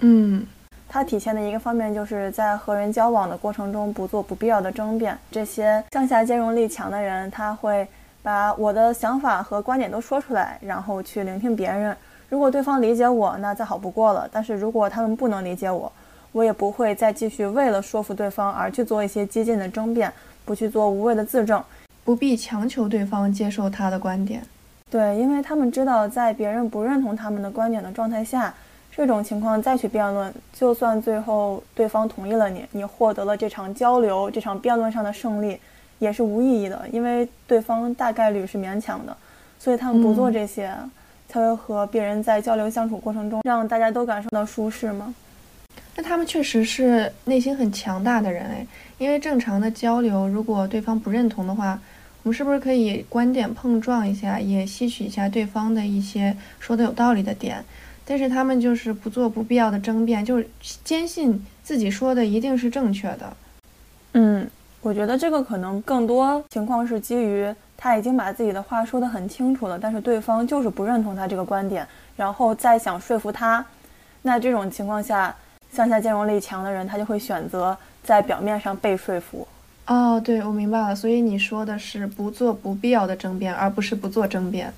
[0.00, 0.46] 嗯，
[0.86, 5.16] 它体现的一个方面，就是在和人交往的过程中，不做不必要的争辩。
[5.30, 7.88] 这些向下兼容力强的人，他会。
[8.26, 11.96] 把我的想法和观点都说出来，然后去聆听别人。
[12.28, 14.28] 如果对方理解我，那再好不过了。
[14.32, 15.92] 但是如果他们不能理解我，
[16.32, 20.12] 我也不会再继续为了说服对方而去做一些激进的争辩，
[20.44, 21.62] 不去做无谓的自证，
[22.02, 24.42] 不必强求对方接受他的观点。
[24.90, 28.52] 对，因为他们知道，在别人不认同他们的观点的状态下，
[28.90, 35.60] 这种情况再去辩论，就算最后对方同意了你，你获得了这场交流、这场辩论上的胜利。
[35.98, 39.16] 也是无意义的，因为对方大概率是勉强的，
[39.58, 40.72] 所以他们不做这些。
[41.28, 45.12] 才会和别人在交流相处过程中让大家都感受到舒适吗？
[45.96, 48.64] 那他们确实是内心很强大的人哎，
[48.96, 51.80] 因为正常的交流，如果对方不认同的话，
[52.22, 57.62] 我们是不是可以观点碰撞一下，也吸取一下对方的一些说的有道理的点？
[58.04, 60.46] 但是他们就是不做不必要的争辩，就是
[60.84, 63.36] 坚信自己说的一定是正确的。
[64.12, 64.48] 嗯，
[64.86, 73.64] 我觉得这个可能更多情况是基于他已经把自己的话说得很清楚了，但是对方就是不认同他这个观点，然后再想说服他。
[74.22, 75.34] 那这种情况下。
[75.72, 79.46] 向下兼容力强的人，他就会选择在表面上被说服。
[79.88, 80.94] 哦，对，我明白了。
[80.94, 84.72] 所以你说的是不做不必要的争辩，而不是不做争辩。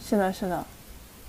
[0.00, 0.64] 是的，是的。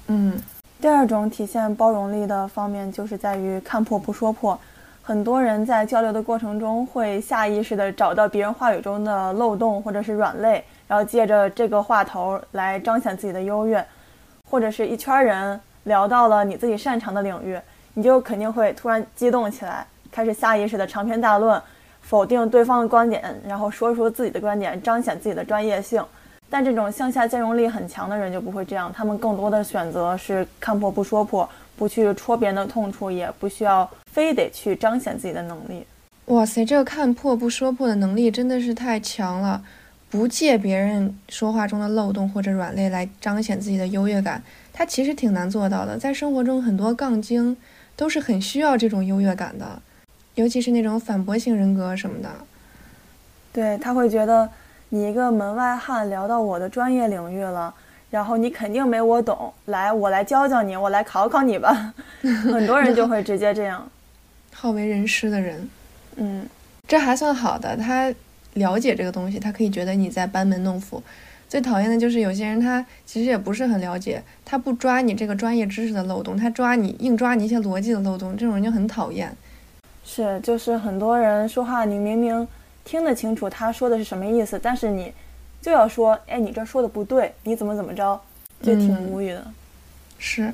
[0.07, 0.37] 嗯，
[0.79, 4.59] 第二种体现包容力的方面，就是在于看破不说破。
[5.07, 13.85] 很多人在交流的过程中，会下意识地找到别人话语中的漏洞或者是软肋，然后借着这个话头来彰显自己的优越，
[14.49, 17.55] 或者是一圈人聊到了你自己擅长的领域。
[17.93, 21.61] 你就肯定会突然激动起来，开始下意识的长篇大论，
[22.01, 26.03] 否定对方的观点，然后说出自己的观点，彰显自己的专业性。
[26.49, 35.85] 但这种向下兼容力很强的人就不会这样，他们更多的选择是看破不说破，不去戳别人的痛处，也不需要非得去彰显自己的能力。
[36.25, 39.63] 哇塞，这个看破不说破的能力真的是太强了，
[40.09, 44.41] 不借别人说话中的漏洞或者软肋来彰显自己的优越感，
[44.73, 45.97] 他其实挺难做到的。
[45.97, 47.55] 在生活中，很多杠精。
[47.97, 49.81] 都是很需要这种优越感的，
[50.33, 52.29] 尤其是那种反驳型人格什么的。
[53.53, 54.49] 对他会觉得
[54.89, 57.73] 你一个门外汉聊到我的专业领域了，
[58.09, 61.93] 然后你肯定没我懂，来我来教教你，我来考考你吧。
[62.21, 63.89] 很多人就会直接这样。
[64.53, 65.69] 好为人师的人，
[66.15, 66.47] 嗯，
[66.87, 68.13] 这还算好的，他
[68.53, 71.03] 了解这个东西，他可以觉得你在班门弄斧。
[71.47, 79.35] 最讨厌的就是有些人，他其实也不是很了解，他不抓你这个专业知识的漏洞，他抓你硬抓你一些逻辑的漏洞，这种人就很讨厌。
[80.03, 82.47] 是，就是很多人说话，你明明
[82.83, 85.13] 听得清楚他说的是什么意思，但是你
[85.65, 88.21] 就要说，哎，你这说的不对，你怎么怎么着，
[88.61, 89.51] 就挺无语的。
[90.19, 90.53] 是。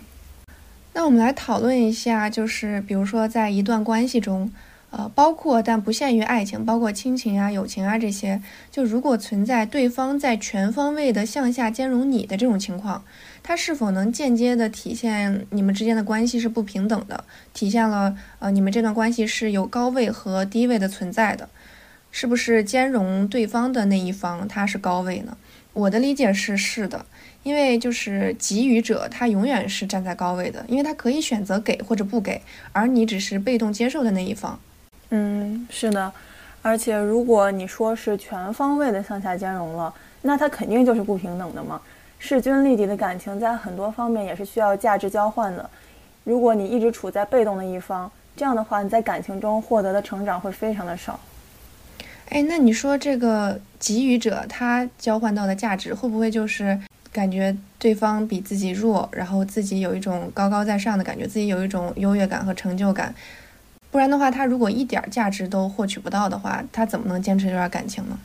[0.94, 4.50] 那我们来讨论一下，就是比如说在一段关系中。
[4.92, 8.42] 呃，包括但不限于爱情，包括亲情啊、友情啊这些。
[8.70, 13.02] 就如果存在对方在全方位的向下兼容你的这种情况，
[13.42, 17.24] 它是否能间接的体现你们之间的关系是不平等的？
[17.54, 21.48] 体现了呃你们这段关系是有高位和低位的存在的？
[22.12, 25.36] 是不是兼容对方的那一方他是高位呢？
[25.74, 27.06] 我的理解是是的，
[27.44, 32.42] 因为就是给予者他永远是站在高位的，因为他可以选择给或者不给，
[32.74, 34.60] 而你只是被动接受的那一方。
[35.12, 36.12] 嗯，是的，
[36.62, 39.94] 而且如果你说是全方位的向下兼容了，
[40.24, 41.82] 那它肯定就是不平等的嘛。
[42.20, 45.70] 势均力敌的感情在很多方面也是需要价值交换的。
[46.26, 51.20] 如果你一直处在被动的一方，这样的话你在感情中获得的成长会非常的少。
[52.32, 56.80] 哎，那你说这个给予者他交换到的价值会不会就是
[57.12, 63.14] 感觉对方比自己弱，然后自己有一种高高在上的感觉，自己有一种优越感和成就感？
[63.92, 68.18] 不然的话，他如果一点价值都获取不到的话，他怎么能坚持这段感情呢？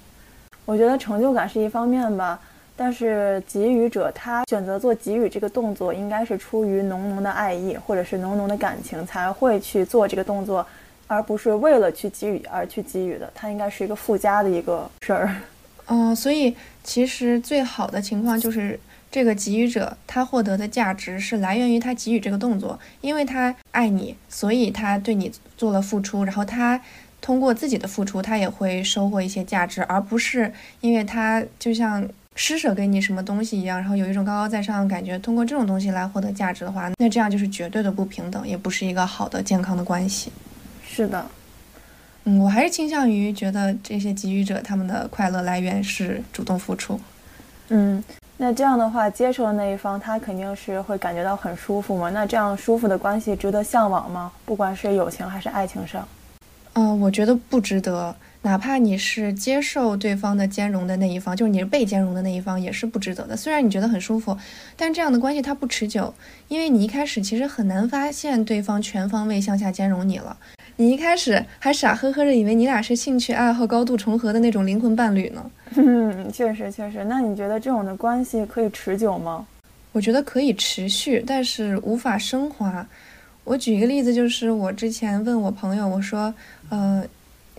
[0.64, 2.38] 我觉得成就感是一方面吧，
[2.76, 10.64] 但是给予者他选择做给予这个动作，应该是出于浓浓的爱意或者是浓浓的感情才会去做这个动作，
[11.06, 13.30] 而不是为了去给予而去给予的。
[13.34, 15.36] 它应该是一个附加的一个事儿。
[15.88, 18.78] 嗯，所以其实最好的情况就是。
[19.08, 26.78] 这个给予者，他获得的价值是来源于他给予这个动作，因为他爱你，所以他对你做了付出，然后他
[27.22, 40.30] 通过自己的付出，他也会收获一些价值，而不是因为他就像施舍给你什么东西一样，然后有一种高高在上的感觉，通过这种东西来获得价值的话，那这样就是绝对的不平等，也不是一个好的健康的关系。
[40.86, 41.26] 是的，
[42.24, 46.98] 嗯，我还是倾向于觉得这些给予者他们的快乐来源是主动付出，
[47.68, 48.02] 嗯。
[48.38, 52.10] 那这样的话，接受的那一方他肯定是会感觉到很舒服嘛？
[52.10, 54.30] 那这样舒服的关系值得向往吗？
[54.44, 56.06] 不管是友情还是爱情上，
[56.74, 58.14] 嗯，我觉得不值得。
[58.42, 63.34] 哪怕你是接受对方的兼容的那一方，就是你是被兼容的那一方，也是不值得的。
[63.34, 64.36] 虽然你觉得很舒服，
[64.76, 66.12] 但这样的关系它不持久，
[66.48, 70.36] 因为你一开始其实很难发现对方全方位向下兼容你了。
[70.76, 75.50] 你一开始还傻呵呵的以为你俩是兴趣爱好高度重合的那种灵魂伴侣呢。
[75.74, 77.04] 嗯，确实确实。
[77.04, 79.46] 那你觉得这种的关系可以持久吗？
[79.92, 82.86] 我觉得可以持续，但是无法升华。
[83.44, 86.34] 我举一个例子，就是我之前问我朋友，我说，
[86.68, 87.02] 呃，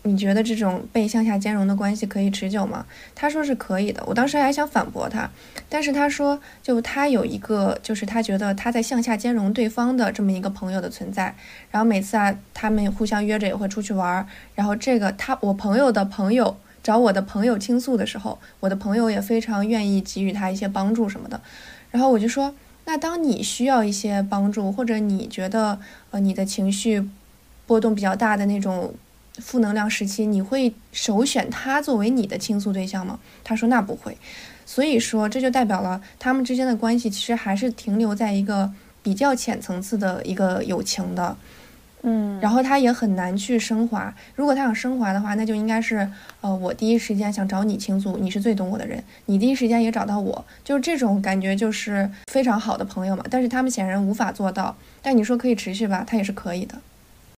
[0.07, 2.85] 你觉得这种被向下兼容的关系可以持久吗？
[3.13, 4.01] 他说是可以的。
[4.07, 5.29] 我当时还想反驳他，
[5.67, 11.35] 但是他说，就他有一个，就是他觉得他在向下兼容对方的这么一个朋友的存在。
[11.69, 14.25] 然后每次啊，他们互相约着也会出去玩儿。
[14.55, 21.41] 然后这个他，我朋友的朋友找我的朋友倾诉的时候，我的朋友也非常愿意给予他一些帮助什么的。
[21.91, 22.55] 然后我就说，
[22.85, 25.79] 那当你需要一些帮助，或者你觉得
[26.11, 27.09] 呃你的情绪
[27.65, 28.93] 波动比较大的那种。
[29.39, 33.19] 负能量时期，你会首选他作为你的倾诉对象吗？
[33.43, 34.17] 他说那不会，
[34.65, 38.71] 所以说这就代表了他们之间的关系其实还是停留在一个
[39.01, 41.37] 比较浅层次的一个友情的，
[42.01, 44.13] 嗯，然后他也很难去升华。
[44.35, 46.09] 如果他想升华的话，那就应该是，
[46.41, 53.23] 呃，我第一时间想找你倾诉，你是最懂我的人，你第一时间也找到我，就是这种感觉就是非常好的朋友嘛。
[53.29, 54.75] 但是他们显然无法做到。
[55.01, 56.75] 但你说可以持续吧，他也是可以的。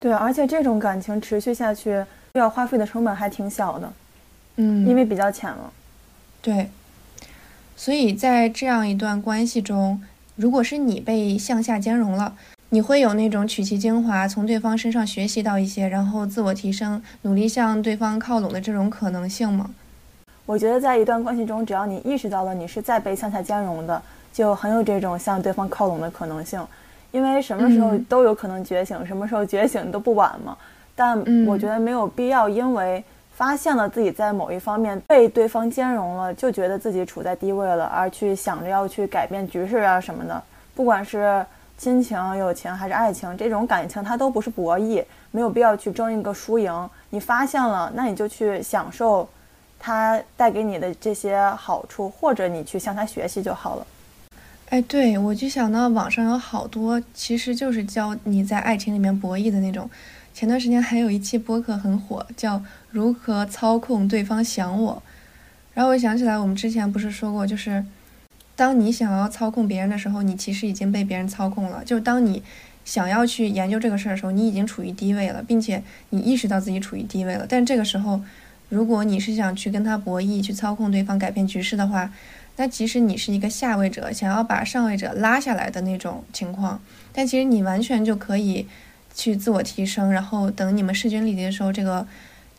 [0.00, 3.92] 对，而且这种感情持续下去，要花费的成本还挺小的，
[4.56, 5.70] 嗯，因为比较浅了。
[6.40, 6.70] 对，
[7.76, 10.02] 所以在这样一段关系中，
[10.36, 12.34] 如果是你被向下兼容了，
[12.70, 19.68] 你会有那种取其精华，从对方身上学习到一些，然后自我提升，努力向对方靠拢的这种可能性吗？
[20.46, 26.66] 我觉得在一段关系中，只要你意识到了你是在被向下兼容的，就很有这种向对方靠拢的可能性。
[27.10, 30.56] 因为什么时候都有可能觉醒，什么时候觉醒都不晚嘛。
[30.94, 33.02] 但我觉得没有必要，因为
[33.34, 40.42] 发现了自己在某一方面被对方兼容了，就觉得自己处在低位了，而去想着要去改变局势啊什么的。
[40.74, 41.44] 不管是
[41.78, 46.90] 亲情、友情还是爱情，这种感情它都不是博弈，没有必要去争一个输赢。
[47.08, 49.26] 你发现了，那你就去享受
[49.78, 53.86] 它带给你的这些好处，或者你去向他学习就好了。
[54.70, 59.90] 哎，对，我就想到网上有好多，其实就是教你在爱情里面博弈的那种。
[60.32, 62.56] 前段时间还有一期播客很火，叫
[62.92, 65.02] 《如何操控对方想我》。
[65.74, 67.84] 然后我想起来，我们之前不是说过，就是
[68.54, 71.82] 当你想要操控别人的时候，你其实已经被别人操控了。
[71.84, 72.40] 就当你
[72.84, 77.44] 想要去研究这个事儿的时候，你已经处于低位了，并且你意识到自己处于低位了。
[77.48, 78.20] 但这个时候，
[78.68, 82.12] 如果你是想去跟他博弈，去操控对方，改变局势的话，
[82.60, 86.78] 那其实你是一个下位者，想要把上位者拉下来的那种情况，
[87.10, 88.66] 但其实你完全就可以
[89.14, 92.06] 去自我提升，然后等你们势均力敌的时候，这个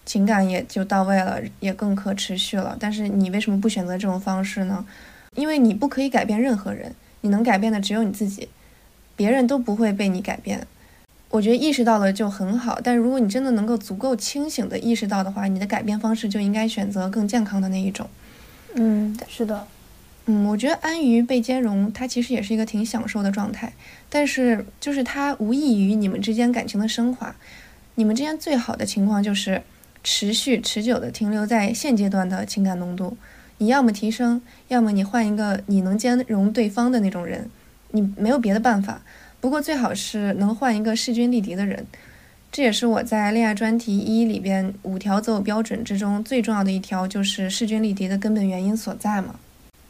[0.03, 2.75] 情感也就到位了，也更可持续了。
[2.79, 4.83] 但是你为什么不选择这种方式呢？
[5.35, 8.49] 因为你不可以改变任何人，你能改变的只有你自己，
[9.15, 10.65] 别人都不会被你改变。
[11.29, 18.09] 我觉得意识到了就很好，但如果你真的能够足够清醒的意识到的话，你的改变方式就应该选择更健康的那一种。
[18.73, 19.67] 嗯，是的。
[20.27, 23.73] 嗯，我觉得安于被兼容，它其实也是一个挺享受的状态，
[24.09, 27.35] 但是就是它无异于你们之间感情的升华。
[27.95, 29.61] 你们之间最好的情况就是
[30.03, 33.17] 持续持久的停留在现阶段的情感浓度。
[33.57, 37.49] 你要么提升，要么你换一个你能兼容对方的那种人，
[37.91, 39.01] 你没有别的办法。
[39.39, 41.85] 不过最好是能换一个势均力敌的人。
[42.51, 49.35] 这也是我在恋爱专题一里边五条择偶标准之中最重要的一条，就是势均力敌的根本原因所在嘛。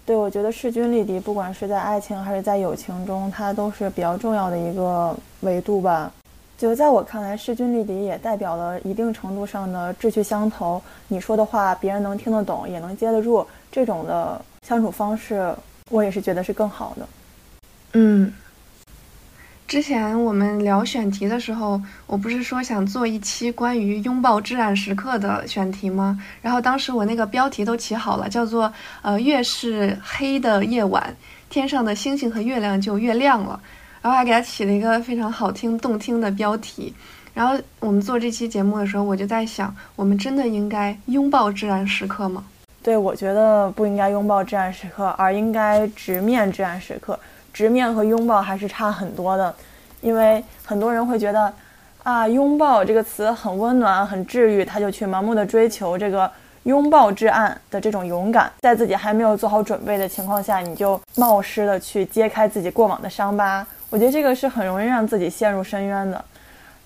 [0.06, 6.12] 对，我觉得势均力敌，不管是在爱情还是在友情中，它都是比较重要的一个维度吧。
[6.58, 10.82] 就在我看来，势均力敌也代表了一定程度上的志趣相投。
[11.08, 15.56] 你说的话，别人能听得懂，也能接得住，这种的相处方式，
[15.90, 17.08] 我也是觉得是更好的。
[17.94, 18.34] 嗯。
[19.72, 26.20] 之前我们聊选题的时候，我不是说想做一期关于拥抱至暗时刻的选题吗？
[26.42, 28.70] 然后当时我那个标题都起好了，叫做
[29.02, 31.16] “呃，越是黑的夜晚，
[31.50, 33.58] 天上的星星和月亮就越亮了”，
[34.04, 36.94] 然后还给它起了一个非常好听、动听的标题。
[37.34, 42.44] 然后我们做这期节目的时候，我就在想，我们真的应该拥抱至暗时刻吗？
[42.84, 47.18] 对，我觉得不应该拥抱至暗时刻，而应该直面至暗时刻。
[47.54, 49.54] 直面和拥抱还是差很多的，
[50.02, 51.54] 因为很多人会觉得，
[52.04, 56.30] 啊，拥抱这个词很温暖、很治愈，他就去盲目的追求这个
[56.64, 66.24] 拥抱至暗的这种勇敢，在自己还没有做好准备的情况下，你就冒失的去揭开自己过往的伤疤，我觉得这个是很容易让自己陷入深渊的。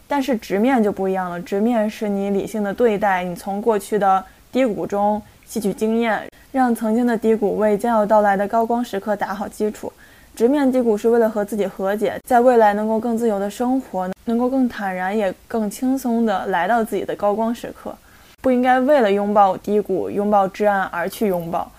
[0.08, 9.92] 但是直面就不一样了，直面是你理性的对待，你从过去的低谷中吸取经验，让曾经的低谷为将要到来的高光时刻打好基础。
[10.36, 17.96] 直面低谷是为了和自己和解，在未来能够更自由的生活，能够更坦然也更轻松的来到自己的高光时刻，
[18.42, 21.72] 不应该为了拥抱低谷、拥抱至暗而去拥抱。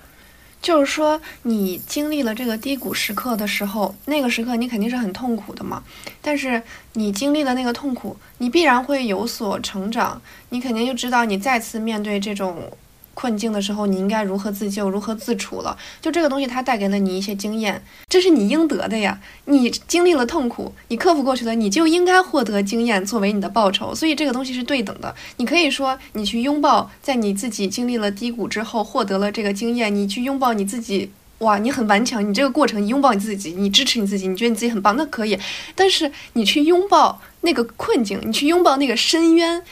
[0.63, 5.83] 就是说，你经历了这个低谷时刻的时候，那个时刻你肯定是很痛苦的嘛。
[6.23, 6.61] 但是
[6.95, 12.57] 你经历了那个痛苦，你必然会有所成长，你肯定就知道你再次面对这种。
[13.17, 15.75] 困境的时候，你应该如何自救、如何自处了？
[16.03, 19.19] 就这个东西，它带给了你一些经验，这是你应得的呀。
[19.47, 23.95] 你经历了痛苦，你克服过去了，你就应该获得经验作为你的报酬。
[23.95, 25.15] 所以这个东西是对等的。
[25.39, 35.39] 你可以说，你去拥抱，在你自己经历了低谷之后获得了这个经验，你去拥抱你自己，哇，你很顽强，你这个过程，你拥抱你自己，你支持你自己，你觉得你自己很棒，那可以。
[35.75, 39.63] 但是你去拥抱那个困境，你去拥抱那个深渊，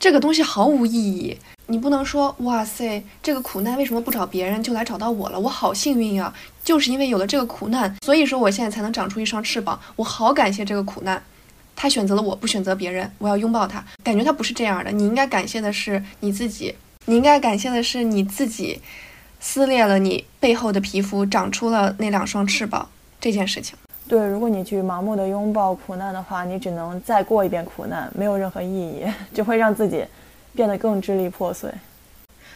[0.00, 1.36] 这个东西毫无意义。
[1.72, 5.40] 你不能说哇塞，这个苦难为什么不找别人就来找到我了？
[5.40, 6.30] 我好幸运呀！
[6.62, 9.80] 就是因为有了这个苦难，所以说我现在才能长出一双翅膀。
[9.96, 11.22] 我好感谢这个苦难，
[11.74, 13.82] 他选择了我不选择别人，我要拥抱他。
[14.04, 14.92] 感觉他不是这样的。
[14.92, 16.74] 你应该感谢的是你自己，
[17.06, 18.78] 你应该感谢的是你自己
[19.40, 22.86] 撕裂了你背后的皮肤，长出了那两双翅膀
[23.18, 23.74] 这件事情。
[24.06, 30.04] 对，如果你去盲目的拥抱苦难的话，你只能再过一遍苦难，没有任何意义， 只会让自己。
[30.54, 31.72] 变得更支离破碎，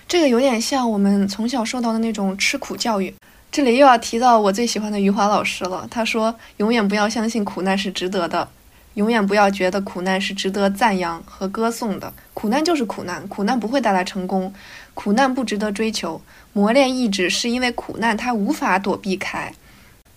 [0.07, 3.15] 这个有点像我们从小受到的那种吃苦教育。
[3.51, 5.87] 这里又要提到我最喜欢的余华老师了。
[5.91, 8.47] 他说：“永远不要相信苦难是值得的，
[8.95, 12.13] 永远不要觉得苦难是值得赞扬和歌颂的。
[12.35, 14.53] 苦难就是苦难，苦难不会带来成功，
[14.93, 16.21] 苦难不值得追求。
[16.53, 19.51] 磨练意志是因为苦难它无法躲避开。”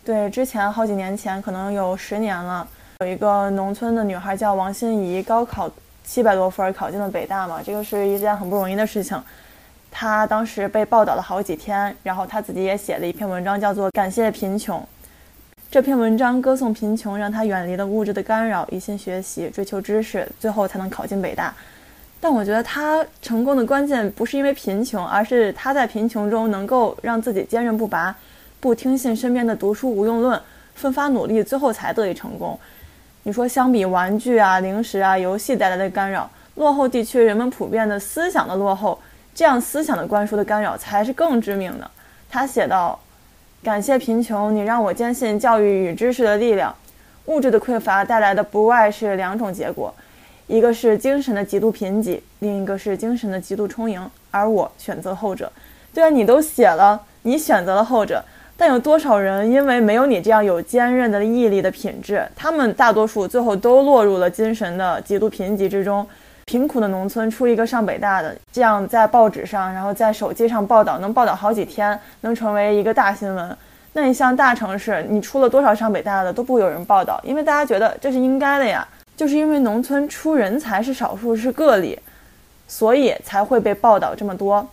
[0.04, 2.68] 对，之前好几年前，可能有十年了，
[3.00, 5.72] 有一个农村的女孩叫王心怡，高考。
[6.10, 9.16] 七百多分考进了北大嘛，这个是一件很不容易的事情。
[9.92, 14.80] 他当时被报道了好几天，然后他自己也写了一篇文章，叫做《感谢贫穷》。
[15.70, 21.54] 这篇文章歌颂贫穷，让他远离了物质的干扰，一心学习，追求知识，最后才能考进北大。
[22.20, 28.16] 但我觉得他成功的关键不是因为贫穷，而是他在贫穷中能够让自己坚韧不拔，
[28.60, 30.42] 不听信身边的读书无用论，
[30.74, 32.60] 奋发努力，最后才得以成功。
[33.24, 38.98] 你说，相比玩具啊、零食啊、游戏带来的干扰，落后地区人们普遍的思想的落后，
[39.36, 41.92] 这样思想的灌输的干扰才是更致命的。
[42.30, 42.98] 他写道
[43.62, 46.74] ：“感谢贫穷，你让我坚信教育与知识的力量。
[47.26, 49.94] 物质的匮乏带来的不外是两种结果，
[50.48, 54.10] 一个是精神的极度贫瘠，另一个是精神的极度充盈。
[54.32, 55.52] 而我选择后者。
[55.94, 58.24] 对啊，你都写了，你选择了后者。”
[58.60, 66.06] 但有多少人因为没有你这样有坚韧的毅力的品质，他们大多数最后都落入了精神的极度贫瘠之中。
[66.44, 73.58] 贫苦的农村出一个上北大的，这样在报纸上，然后在手机上报道，能报道好几天，能成为一个大新闻。
[73.94, 78.86] 那你像大城市，你出了多少上北大的都不会有人报道，因为大家觉得这是应该的呀。
[79.16, 81.98] 就是因为农村出人才是少数是个例，
[82.68, 84.68] 所以才会被报道这么多。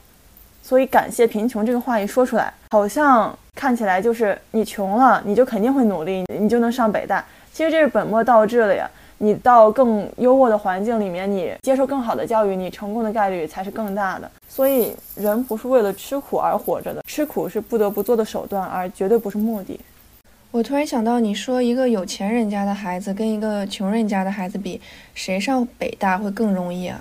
[0.62, 7.24] 所以感谢贫穷这个话一说出来，好像看起来就是你穷了，你就肯定会努力，你就能上北大。
[7.52, 8.88] 其实这是本末倒置了呀！
[9.18, 14.30] 你到更优渥的环境里面，你接受更好的教育，你成功的概率才是更大的。
[14.46, 19.80] 所以人不是为了吃苦而活着的，吃苦是不得不做的手段，而绝对不是目的。
[20.50, 24.78] 我突然想到，你说一个有钱人家的孩子跟一个穷人家的孩子比，
[25.14, 27.00] 谁上北大会更容易啊？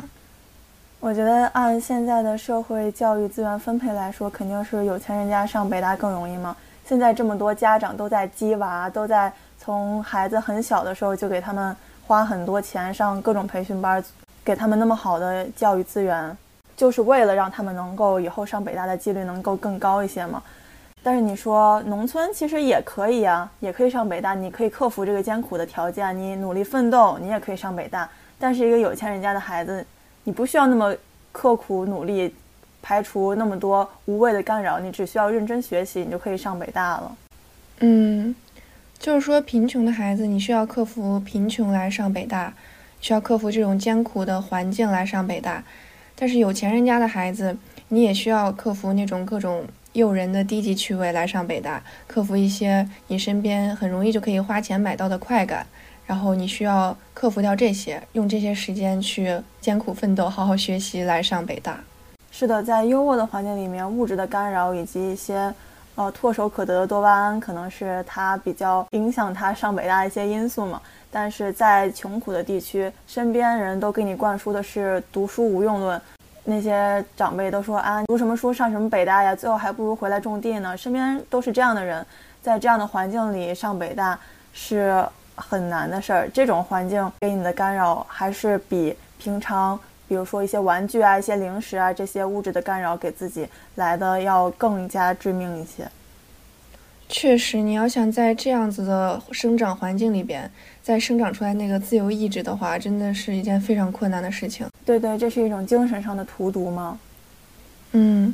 [1.06, 6.56] 我觉得按现在的社会教育资源分配来说，肯定是有钱人家上北大更容易嘛。
[6.84, 11.78] 现在这么多家长都在鸡娃，都在从孩子很小的时候就给他们
[12.08, 14.04] 花很多钱上各种培训班，
[14.44, 16.36] 给他们那么好的教育资源，
[16.76, 20.42] 就是为了让他们能够以后上北大的几率能够更高一些嘛。
[21.04, 28.10] 但是你说农村其实也可以啊，也可以上北大，你可以克服这个艰苦的条件，你努力奋斗，你也可以上北大。
[28.40, 29.86] 但是一个有钱人家的孩子。
[30.26, 30.94] 你不需要那么
[31.32, 32.34] 刻苦努力，
[32.82, 37.16] 排除那么多无谓的干扰，你只需要认真学习，你就可以上北大了。
[37.80, 38.36] 嗯，
[38.98, 42.54] 就是说贫穷的孩子，你需要克服贫穷来上北大，
[43.00, 45.64] 需要克服这种艰苦的环境来上北大。
[46.16, 47.56] 但是有钱人家的孩子，
[47.90, 49.64] 你也需要克服那种各种
[49.94, 55.68] 诱人的低级趣味来上北大，克服一些你身边很容易就可以花钱买到的快感。
[56.06, 61.80] 然后你需要克服掉这些，用这些时间去艰苦奋斗，好好学习，来上北大。
[62.30, 65.52] 是的，在优渥的环境里面，物质的干扰以及一些
[65.96, 70.80] 呃唾手可得的多巴胺，可能是他比较影响他上北大一些因素嘛。
[71.10, 76.00] 但是在穷苦的地区，身边人都给你灌输的是读书无用论，
[76.44, 80.78] 那些长辈都说啊，读什么书上什么北大呀，最后还不如回来种地呢。
[80.78, 82.06] 身边都是这样的人，
[82.42, 84.20] 在这样的环境里上北大
[84.54, 85.04] 是。
[85.36, 89.78] 很难的事儿，这种环境给你的干扰还是比平常，
[90.08, 95.86] 比比如说一些玩具啊、一些零食啊这些物质的干扰给自己来的要更加致命一些。
[97.10, 100.50] 确实，你要想在这样子的生长环境里边
[100.82, 104.66] 再生长出来那个自由意志的话，真的是一件非常困难的事情。
[104.86, 106.98] 对对，这是一种精神上的荼毒吗？
[107.92, 108.34] 嗯，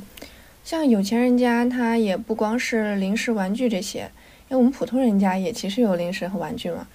[0.64, 4.08] 像有钱人家，他也不光是零食、玩具这些，因
[4.52, 6.88] 为我们普通人家也其实有零食和玩具嘛。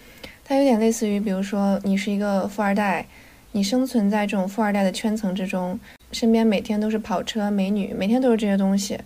[0.44, 3.06] 它有点类似于，比如说你是一个富二代，
[3.52, 5.78] 你生存在这种富二代的圈层之中，
[6.12, 8.98] 身边每天都是跑车、美女，每天都是这些东西。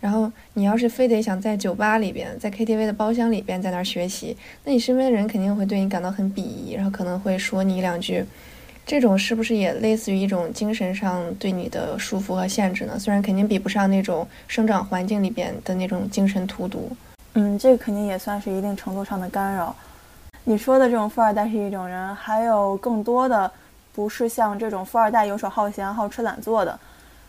[0.00, 8.24] 然后你要是非得想在酒吧里边，在 KTV 的包厢里边在那儿学习，那你身边的人肯定会对你感到很鄙夷，然后可能会说你两句。
[8.84, 12.98] 这种是不是也类似于一种精神上对你的束缚和限制呢？
[12.98, 16.90] 虽然肯定比不上那种生长环境里边的那种精神荼毒。
[17.34, 19.74] 嗯，这肯定也算是一定程度上的干扰。
[20.44, 23.50] 你说的这种富二代是一种人，还有更多的
[23.94, 26.78] 不是像这种富二代游手好闲、好吃懒做的。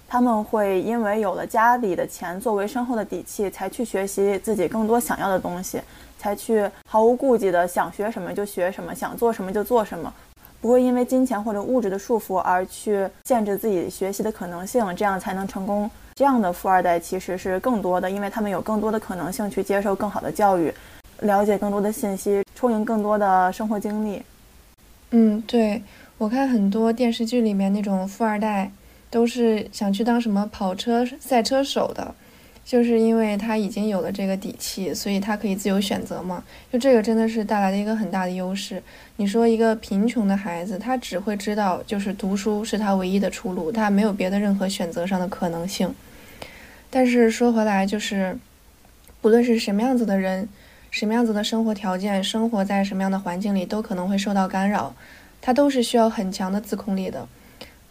[0.07, 5.81] 他们会因为有了家里的钱作为深厚的底气，才去学习自己更多想要的东西，
[6.19, 10.13] 才去毫无顾忌的想学什么就学什么，想做什么就做什么，
[10.63, 15.91] 不会因为金钱或者物质的束缚而去限制自己学习的可能性，这样才能成功。
[16.15, 20.73] 这样的富二代其实是更多的，因为他们有更多的可能性去接受更好的教育，
[21.19, 24.23] 了解更多的信息，充盈更多的生活经历。
[25.11, 25.83] 嗯，对
[26.17, 28.71] 我看很多电视剧里面那种富二代。
[29.13, 32.15] 都是想去当什么跑车赛车手的，
[32.65, 36.43] 就是因为他已经有了这个底气，所以他可以自由选择嘛。
[36.71, 38.81] 就这个真的是带来了一个很大的优势。
[39.17, 45.93] 你说一个贫穷的孩子，他只会知道就是读书是他唯一的出路，他没有别的任何选择上的可能性。
[46.89, 48.37] 但是说回来，就是
[49.21, 50.47] 不论是什么样子的人，
[50.89, 54.95] 什么样子的生活条件，生活在什么样的环境里，都可能会受到干扰，
[55.41, 57.27] 他都是需要很强的自控力的。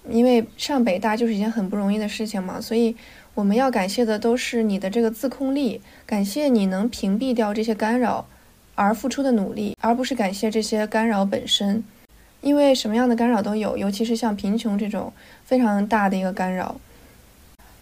[0.09, 2.97] 因为上北大就是一件很不容易的事情嘛，所以
[3.35, 8.27] 我们要感谢的都是你的这个自控力，感谢你能屏蔽掉这些干扰
[8.75, 11.83] 而付出的努力，而不是感谢这些干扰本身。
[12.43, 15.13] 因为什么样的干扰都有，尤其是像贫穷这种
[15.45, 16.75] 非常大的一个干扰。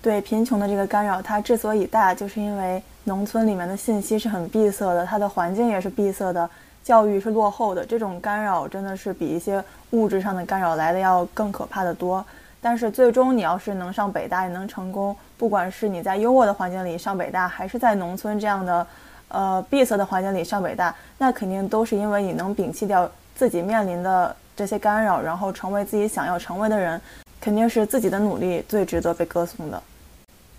[0.01, 6.49] 对贫穷的这个干扰，它之所以大，就是因为农村里面的信息是很闭塞的，它的环境也是闭塞的。
[6.85, 12.25] 教育是落后的，这种干扰真的是比一些物质上的干扰来的要更可怕的多。
[12.61, 18.87] 但是最终你要是能上北大，也能成功，不管是你在优渥的环境里上北大，还是在农村这样的，
[19.29, 27.01] 呃闭塞的环境里上北大，那肯定都是因为你能摒弃掉自己面临的这些干扰，然后成为自己想要成为的人，
[27.41, 29.83] 肯定是自己的努力最值得被歌颂的。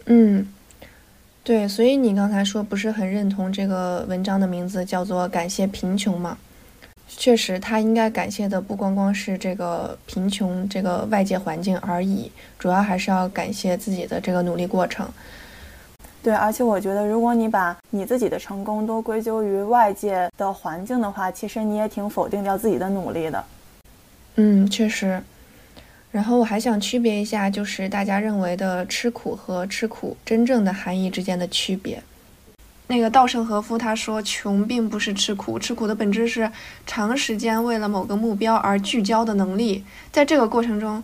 [0.06, 0.54] 嗯。
[1.44, 6.38] 对，所以你刚才说不是很认同这个文章的名字叫做“感谢贫穷”吗？
[7.18, 15.08] 确实，他应该感谢的不光光是这个贫穷这个外界环境而已，主要还是要感谢自己的这个努力过程。
[16.24, 23.44] 对，而且我觉得，如果你把你自己的成功都归咎于外界的环境的话，其实你也挺否定掉自己的努力的。
[24.36, 25.22] 嗯，确实。
[26.12, 32.02] 然后我还想区别一下，就是大家认为的吃苦和吃苦真正的含义之间的区别。
[32.92, 36.52] 那个稻盛和夫他说，穷并不是吃苦，吃苦的本质是
[36.86, 39.86] 长时间为了某个目标而聚焦的能力。
[40.12, 41.02] 在这个过程中，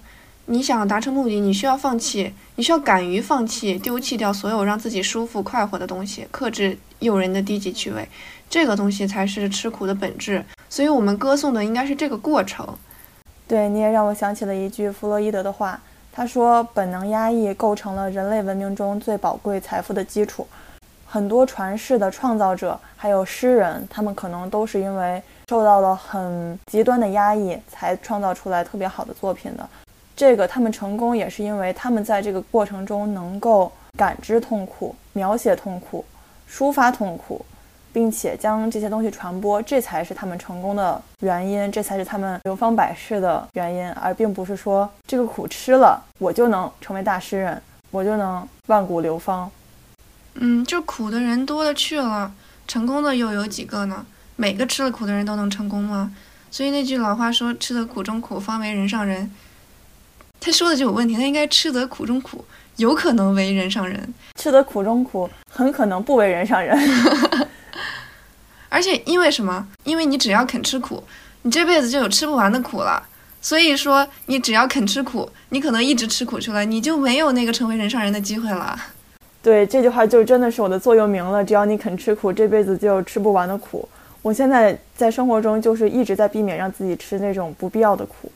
[0.47, 8.05] 你想达成目的，你需要放弃，你需要敢于放弃，丢弃掉所有让自己舒服快活的东西，克制诱人的低级趣味，
[8.49, 10.43] 这个东西才是吃苦的本质。
[10.67, 12.67] 所以我们歌颂的应该是这个过程。
[13.47, 15.79] 对，你也让我想起了一句弗洛伊德的话，
[16.11, 20.45] 他说：“本能压抑构成了人类文明中最宝贵财富的基础。
[21.09, 29.67] 很多传世的创造者，还有诗人，他们可能都是因为受到了很极端的压抑，才创造出来特别好的作品的。
[30.15, 36.03] 这个他们成功，也是因为他们在这个过程中能够感知痛苦、描写痛苦、
[36.49, 37.43] 抒发痛苦。”
[37.93, 49.49] 并且将这些东西传播，这才是他们成功的原因，这才是他们流芳百世的原因，而并不是说这个苦吃了我就能成为大诗人，我就能万古流芳。
[50.39, 52.31] 嗯，就苦的人多了去了，
[52.67, 54.05] 成功的又有几个呢？
[54.35, 56.11] 每个吃了苦的人都能成功吗？
[56.51, 59.31] 所以那句老话说“吃得苦中苦，方为人上人”，
[60.39, 61.15] 他说的就有问题。
[61.15, 62.45] 他应该吃得苦中苦，
[62.77, 63.99] 有可能为人上人；
[64.39, 66.77] 吃得苦中苦，很可能不为人上人。
[68.69, 69.67] 而且因为什么？
[69.83, 71.03] 因为你只要肯吃苦，
[71.41, 73.03] 你这辈子就有吃不完的苦了。
[73.41, 78.79] 所以说，你只要肯吃苦，你可能一直吃苦去了，你就没有那个成为人上人的机会了。
[79.47, 81.41] 对，这句话就真的是我的座右铭了。
[81.41, 83.87] 只要你肯吃苦，这辈子就有吃不完的苦。
[84.21, 88.29] 我现在在生活中就是一直在避免让自己吃那种不必要的苦。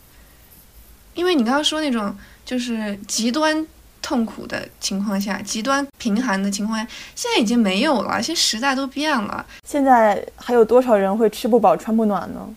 [1.13, 3.67] 因为你刚刚说那种就是极端
[4.01, 9.45] 痛苦的情况下，极端贫寒的情况下，现在已经没有了，现在时代都变了。
[9.67, 12.47] 现在还有多少人会吃不饱穿不暖呢？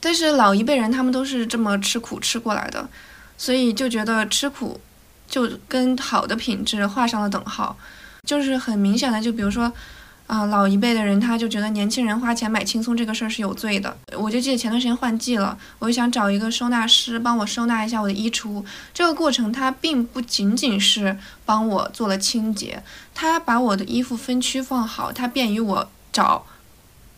[0.00, 2.86] 但是老一辈人他们都是这么吃苦吃过来的，
[3.38, 4.78] 所以就觉得吃苦
[5.28, 7.76] 就跟好的品质画上了等号，
[8.24, 9.72] 就是很明显的，就比如说。
[10.26, 13.96] 啊，老一辈的人他就觉得年轻人花钱买轻松这个事儿是有罪的。
[14.18, 18.64] 我就记得前段时间换季了，我就想找一个收纳师帮我收纳一下我的衣橱。
[18.92, 22.82] 这个过程他并不仅仅是帮我做了清洁，
[23.14, 26.44] 他把我的衣服分区放好，他便于我找。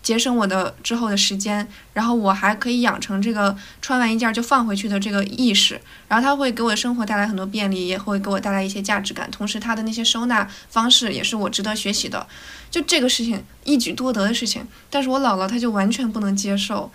[0.09, 5.78] 节省我的之后的时间，然后我还可以养成这个穿完一件就放回去的这个意识，
[6.09, 9.30] 然后它会给我的生活带来很多便利，也会给我带来一些价值感。
[9.30, 12.26] 同时，它的那些收纳方式也是我值得学习的。
[12.70, 16.90] 就这个事情一举多得的事情，但是我姥姥她就完全不能接受，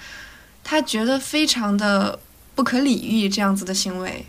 [0.64, 2.18] 她觉得非常的
[2.56, 4.26] 不可理喻这样子的行为。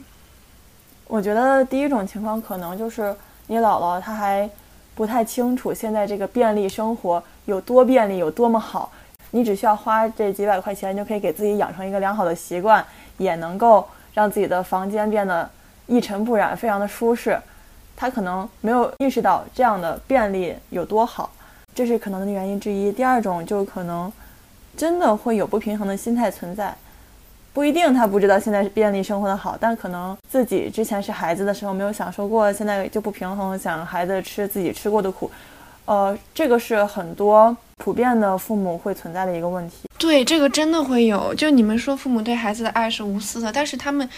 [1.06, 3.16] 我觉得第一种情况可能就是
[3.46, 4.50] 你姥姥她还
[4.94, 7.24] 不太清楚现在这个便利生活。
[7.46, 8.90] 有多便利，有多么好，
[9.30, 12.84] 你只需要花这几百块钱，就可以给自己养成一个良好的习惯，
[13.18, 15.48] 也能够让自己的房间变得
[15.86, 17.38] 一尘不染，非常的舒适。
[17.96, 21.30] 他可能没有意识到这样的便利有多好，
[21.74, 22.90] 这是可能的原因之一。
[22.90, 24.12] 第二种就可能
[24.76, 26.74] 真的会有不平衡的心态存在，
[27.52, 35.30] 不一定他不知道现在是便利生活的好，但可能自己之前是孩子的时候没有享受过，现在就不平衡，想孩子吃自己吃过的苦。
[35.86, 39.88] 呃，这个是很多普遍的父母会存在的一个问题。
[39.98, 41.34] 对，这个真的会有。
[41.34, 44.08] 就你们说父母对孩子的爱是无私的，但是他们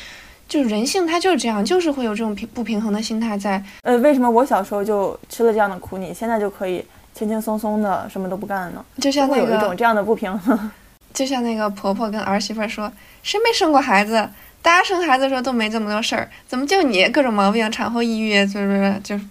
[0.49, 3.63] 就人性，他就是这样，就是会有这种平不平衡的心态在。
[3.83, 8.85] 呃，为什么我小时候就吃了这样的苦，你现在就可以轻轻松松的什么都不干呢？
[9.01, 10.71] 就像那个有一种这样的不平衡。
[11.15, 12.93] 就像那个婆婆跟儿媳妇说
[13.23, 14.29] ：“谁没生过孩子？
[14.61, 19.25] 大家生孩子的时候都没这么多事儿，怎么就你各种毛病，产后抑郁，就是就是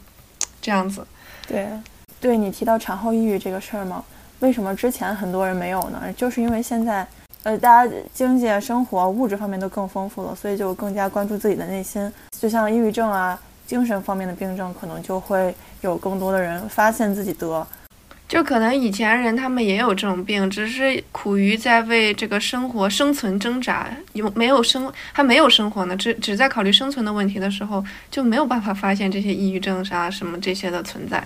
[0.61, 1.05] 这样子。”
[1.47, 1.67] 对。
[2.19, 4.03] 对你提到产后抑郁这个事儿吗？
[4.39, 6.01] 为什么之前很多人没有呢？
[6.17, 7.07] 就是因为现在，
[7.43, 12.11] 呃，大家经济、生活、物质方面都更丰富了，所以就更加关注自己的内心。
[12.39, 17.65] 就像抑郁症啊，精神方面的病症，可能就会有更多的人发现自己得。
[18.27, 25.95] 就可能以前人他们也有这种病，只是苦于在为这个生活生存挣扎，有没有生还没有生活呢？
[25.95, 31.23] 只只在考虑生存的问题的时候，就没有办法发现这些抑郁症啥什么这些的存在。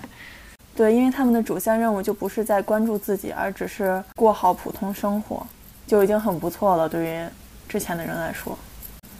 [0.80, 5.46] 对，因为他们的主线任务就不是在关注自己，而只是过好普通生活，
[5.86, 6.88] 就已经很不错了。
[6.88, 7.22] 对于
[7.68, 8.58] 之前的人来说，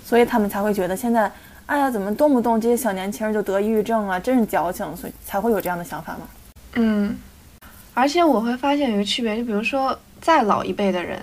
[0.03, 1.31] 所以他们才会觉得现在，
[1.67, 6.21] 哎呀，怎么动不动这些小年轻人就得抑郁症啊，真是矫情，所以才会有这样的想法嘛。
[6.77, 7.15] 嗯，
[7.93, 11.21] 而且我会发现有个区别，就比如说再老一辈的人，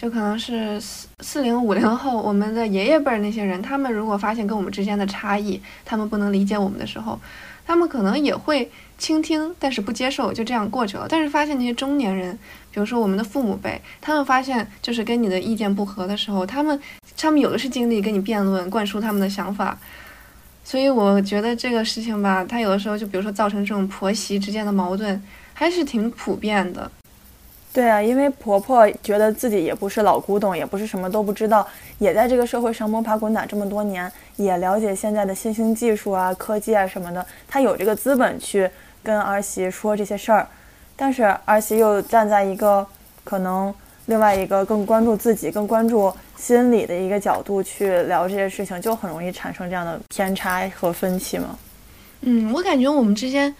[0.00, 7.20] 就可能是四四零五零后，我们的爷爷辈儿那些人，他们如果发现跟我们之间的差异，他们不能理解我们的时候，
[7.66, 8.70] 他们可能也会。
[8.96, 11.06] 倾听，但是不接受，就这样过去了。
[11.08, 12.38] 但是发现那些中年人，
[12.70, 16.78] 比如说我们的父母辈，他们发现就是跟你的意见不合的时候，他们
[17.16, 19.78] 他们有的是精力跟你辩论，灌输他们的想法。
[20.62, 25.22] 所以我觉得这个事情吧，他有的时候就比如说造成这种婆媳之间的矛盾，
[25.54, 26.90] 还是挺普遍的。
[27.72, 31.66] 对啊，因为婆婆觉得自己也不是老古董，也不是什么都不知道，
[31.98, 38.70] 也在这个社会上摸爬滚打这么多年，也了解现在的新兴技术啊、科技啊什么的，她有这个资本去。
[39.02, 40.46] 跟儿媳说这些事儿，
[40.94, 42.86] 但是儿媳又站在一个
[43.24, 51.58] 可能另外一个更关注自己、更关注心理的一个角度去聊这些事情，就很容易产生这样的偏差和分歧嘛。
[52.20, 53.54] 嗯，我感觉我们之间，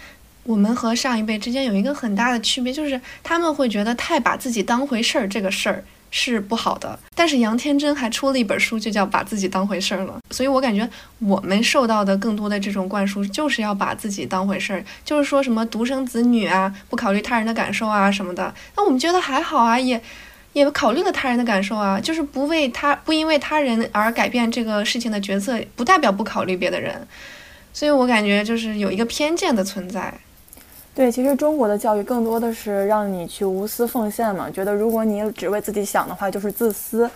[0.45, 5.85] 我们和上一辈之间有一个很大的区别，就是他们会觉得太把自己当回事儿这个事儿。
[6.13, 10.19] 是不好的，但是杨天真还出了一本书，就叫把自己当回事儿了。
[10.33, 18.53] 所以我感觉我们受到的更多的这种灌输，就是要把自己当回事儿，就是说什么独生子女啊，不考虑他人的感受啊什么的。
[18.77, 20.03] 那我们觉得还好啊，也
[20.53, 27.07] 也考虑了他人的感受啊，就是不为他不因为他人而改变这个事情的角色，不代表不考虑别的人。
[27.73, 30.13] 所以我感觉就是有一个偏见的存在。
[30.93, 37.09] 对，其实中国的教育更多的是让你去无私奉献嘛，觉得如果你只为自己想的话，就是自私，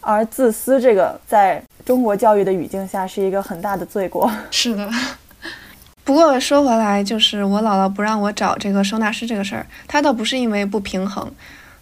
[0.00, 4.30] 而自私这个在中国教育的语境下是一个很大的罪过。
[4.50, 4.90] 是的，
[6.02, 11.30] 不过说回来，就是我姥姥不让我找这个收纳师这个事儿，她倒不是因为不平衡，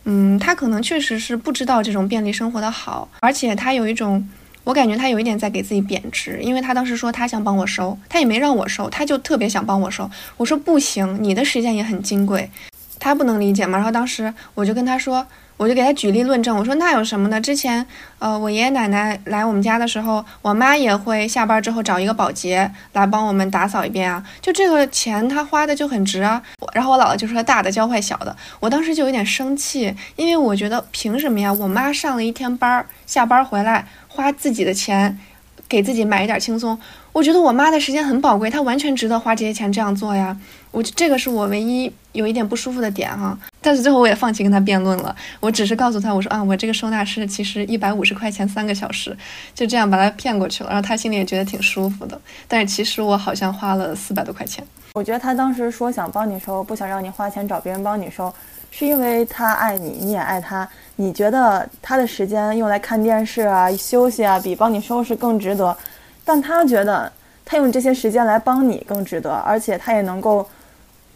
[0.04, 4.28] 嗯，她可能确实是不知道这种便利生活的好，而且她有一种。
[4.64, 10.10] 我感觉他有一点在给自己贬值，因为他当时说他想帮我收，他也没让我收，他就特别想帮我收。
[10.36, 12.50] 我说不行，你的时间也很金贵，
[12.98, 13.78] 他不能理解嘛。
[13.78, 17.40] 然后当时我就跟他说，我就给他举例论证，我说那有什么呢？
[17.40, 17.86] 之前，
[18.18, 26.42] 呃，我爷爷奶奶来我们家的时候，我妈也会下班之后找一个保洁来帮我们打扫一遍啊，就这个钱他花的就很值啊。
[26.72, 31.52] 然后我姥姥就说大的教坏小的，我当时就有点生气，因为我觉得凭什么呀？
[31.52, 35.18] 我妈上了一天班，下班回来花自己的钱，
[35.66, 36.78] 给自己买一点轻松。
[37.12, 40.36] 我觉得我妈的时间很宝贵，她完全值得花这些钱这样做呀。
[40.70, 43.38] 我这个是我唯一有一点不舒服的点哈。
[43.62, 49.16] 但是最后我也放弃跟她辩论了，我只是告诉她，我说啊，我这个收纳师其实一百五十块钱三个小时，
[49.54, 52.20] 就这样把她骗过去了，然后她心里也觉得挺舒服的。
[52.46, 54.62] 但是其实我好像花了四百多块钱。
[54.94, 58.32] 我觉得他当时说想帮你收，不想让你花钱找别人帮你收，
[58.72, 60.68] 是因为他爱你，你也爱他。
[60.96, 65.76] 你觉得他的时间用来看电视啊、休息啊，比帮你收拾更值得。
[66.24, 67.12] 但他觉得
[67.44, 70.48] 他用这些时间来帮你更值得，而且他也能够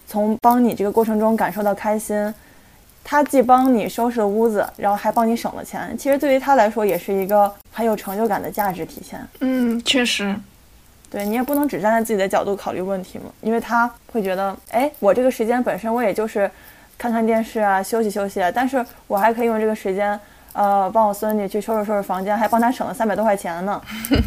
[0.06, 2.32] 从帮你这个过程中感受到开心。
[3.02, 9.18] 他既帮你收拾了屋子，然后还帮你省了钱，其实对于他来说也是一个很有成就感的价值体现。
[9.40, 10.34] 嗯，确实。
[11.08, 16.50] 对你也不能只站在自己的角度考虑问题嘛，因为他会觉得，哎，我这个时间本身我也就是
[16.98, 20.18] 看看电视啊，休息休息，但是我还可以用这个时间。
[20.58, 23.78] 呃，帮我孙女去收拾收拾房间，还帮她省了三百多块钱呢，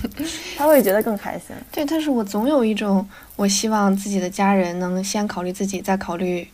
[0.55, 1.55] 她会觉得更开心。
[1.71, 3.03] 对，但是我总有一种，
[3.35, 6.47] 我希望自己的家人能先考虑自己，再考虑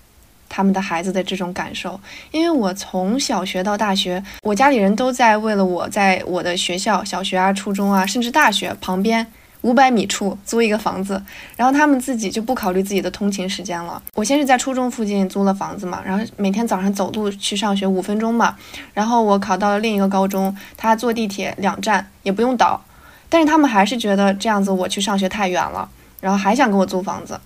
[0.48, 2.00] 他们的孩子的这种感受。
[2.32, 9.28] 因为我从小学到大学，我家里人都在为了我在我的学校、小学啊、初中啊，甚至大学旁边。
[9.66, 11.20] 五百米处租一个房子，
[11.58, 14.00] 然后他们自己就不考虑自己的通勤时间了。
[14.14, 18.56] 我先是在初中附近租了房子嘛，然后每天早上走路去上学五分钟嘛。
[18.94, 22.80] 然后我考到了另一个高中，他坐地铁两站也不用倒，
[23.28, 25.90] 但是他们还是觉得这样子我去上学太远了，
[26.22, 27.40] 然后还想给我租房子，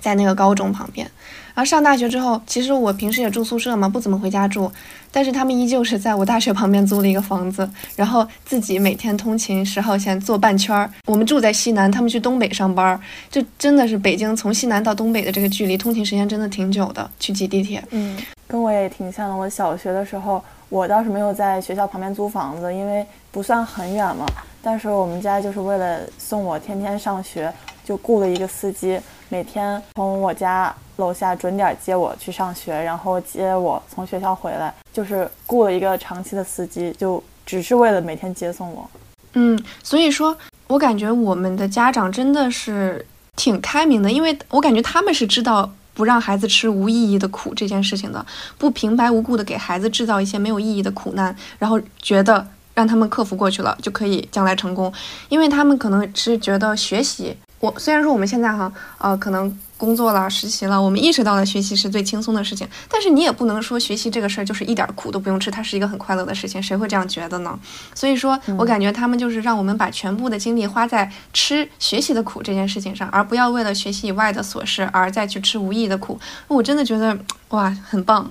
[0.00, 1.06] 在那个高中旁边。
[1.54, 4.72] 然后上大学之后，其实我平时也住宿舍嘛，不怎么回家住。
[5.12, 10.90] 但是他们依旧是在我大学旁边租了一个房子，然后自己每天通勤十号线坐半圈儿。
[11.04, 12.98] 我们住在西南，他们去东北上班，
[13.30, 17.84] 就真的是北京从西南到东北的这个距离，通勤时间真的挺久的，去挤地铁。
[17.90, 18.16] 嗯，
[18.48, 19.36] 跟我也挺像的。
[19.36, 24.24] 我小学的时候，我倒是没有在学校旁边租房子，因为不算很远嘛。
[24.62, 27.52] 但是我们家就是为了送我天天上学，
[27.84, 28.98] 就雇了一个司机，
[29.28, 38.88] 每天从我家楼下准点接我去上学，然后接我从学校回来，就是雇了一个长期的司机，就只是为了每天接送我。
[39.34, 40.36] 嗯，所以说，
[40.68, 43.04] 我感觉我们的家长真的是
[43.36, 48.24] 挺开明的，因为我感觉他们是知道不让孩子吃无意义的苦这件事情的，
[48.56, 52.46] 不平白无故的给孩子制造一些没有意义的苦难，然后觉得。
[52.74, 54.90] 让他们克服过去了，就可以将来成功，
[55.28, 67.56] 因为他们可能是觉得学习，我虽然说我们现在哈，呃，可能工作了、实习了，我们意识到了学习是最轻松的事情，但是你也不能说学习这个事儿就是一点苦都不用吃，它是一个很快乐的事情，谁会这样觉得呢？
[67.94, 76.18] 所以说我感觉他们就是让我们把全部的精力花在吃学习的苦这件事情上，而不要为了学习以外的琐事而再去吃无意义的苦。
[76.48, 77.16] 我真的觉得
[77.50, 78.28] 哇，很棒，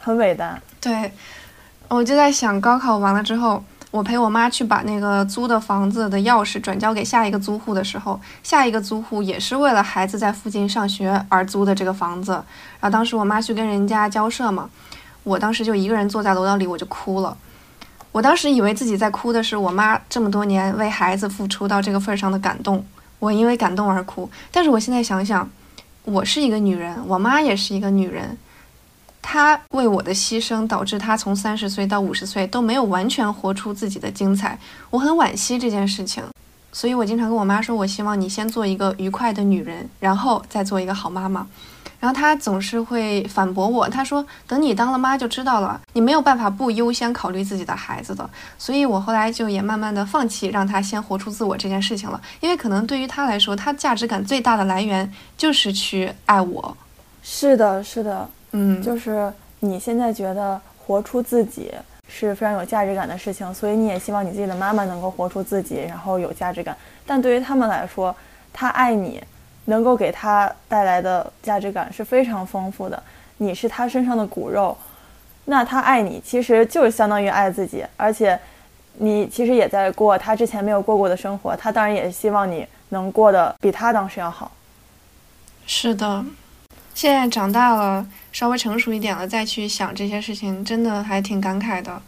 [0.00, 1.12] 很伟大，对。
[1.86, 12.32] 我就在想，高考完了之后，我陪我妈去把那个租的房子的钥匙转交给下一个租户的时候，下一个租户也是为了孩子在附近上学而租的这个房子。
[12.32, 14.70] 然后当时我妈去跟人家交涉嘛，
[15.24, 17.36] 我当时就一个人坐在楼道里，我就哭了。
[18.12, 22.84] 我当时以为自己在哭的是我妈这么多年为孩子付出到这个份上的感动，
[23.18, 24.30] 我因为感动而哭。
[24.52, 25.50] 但是我现在想想，
[26.04, 28.38] 我是一个女人，我妈也是一个女人。
[29.22, 34.58] 他为我的牺牲，导致他从三十岁到五十岁都没有完全活出自己的精彩，
[34.90, 36.24] 我很惋惜这件事情。
[36.72, 41.46] 所以我经常跟我妈说，我希望你先做一个愉快的女人，然后再做一个好妈妈。
[41.98, 48.28] 然后她总是会反驳我，她说等你当了妈就知道了，你没有办法不优先考虑自己的孩子的。
[48.56, 56.76] 所以我后来就也慢慢的放弃让她先活出自我这件事情了，因为可能对于她来说，她价值感最大的来源就是去爱我。
[57.22, 58.30] 是的，是的。
[58.52, 61.72] 嗯，就是你现在觉得活出自己
[62.08, 66.76] 是非常有价值感的事情，所以你也希望你自己的妈妈能够活出自己，然后有价值感。
[67.06, 68.14] 但对于他们来说，
[68.52, 69.22] 他爱你，
[69.66, 73.00] 能够给他带来的价值感是非常丰富的。
[73.36, 74.76] 你是他身上的骨肉，
[75.44, 78.38] 那他爱你其实就是相当于爱自己，而且
[78.94, 84.50] 你其实也在过他之前没有过过的生活，他当然也希望你能过得比他当时要好。
[85.66, 86.24] 是的。
[86.92, 92.00] 现在长大了，稍微成熟一点了，再去想这些事情，真的还挺感慨的。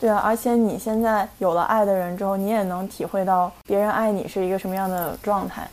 [0.00, 5.68] 对啊，而且你现在有了爱的人之后，你也能体会到别人爱你是一个什么样的状态。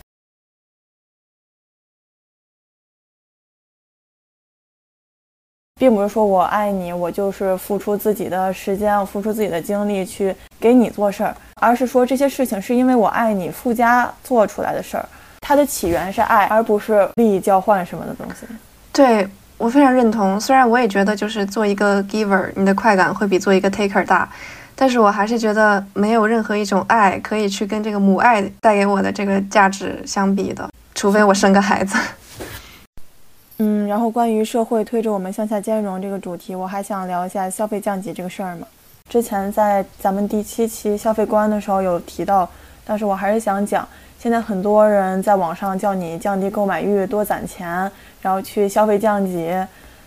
[5.80, 15.08] 并不是说我爱你，我就是付出自己的时间，付出自己的精力去给你做事儿，而是说这些事情是因为我爱你附加做出来的事儿，
[15.40, 18.46] 它的起源是爱，而不是利益交换什么的东西。
[18.92, 19.26] 对
[19.60, 24.28] 我非常认同，虽然我也觉得就是做一个 giver，你的快感会比做一个 taker 大，
[24.74, 31.98] 但是我还是觉得没有任何一种爱可以去跟这个母爱带给我的这个价值相比的，除非我生个孩子。
[33.60, 38.66] 嗯，然后关于社会推着我们向下兼容这个主题，我还想聊一下消费降级这个事儿嘛。
[39.10, 42.50] 之前在咱们第七期消费观的时候有提到，
[42.86, 43.86] 但是我还是想讲，
[44.18, 47.92] 现在很多人在网上叫你降低购买欲，多攒钱，
[48.22, 49.54] 然后去消费降级。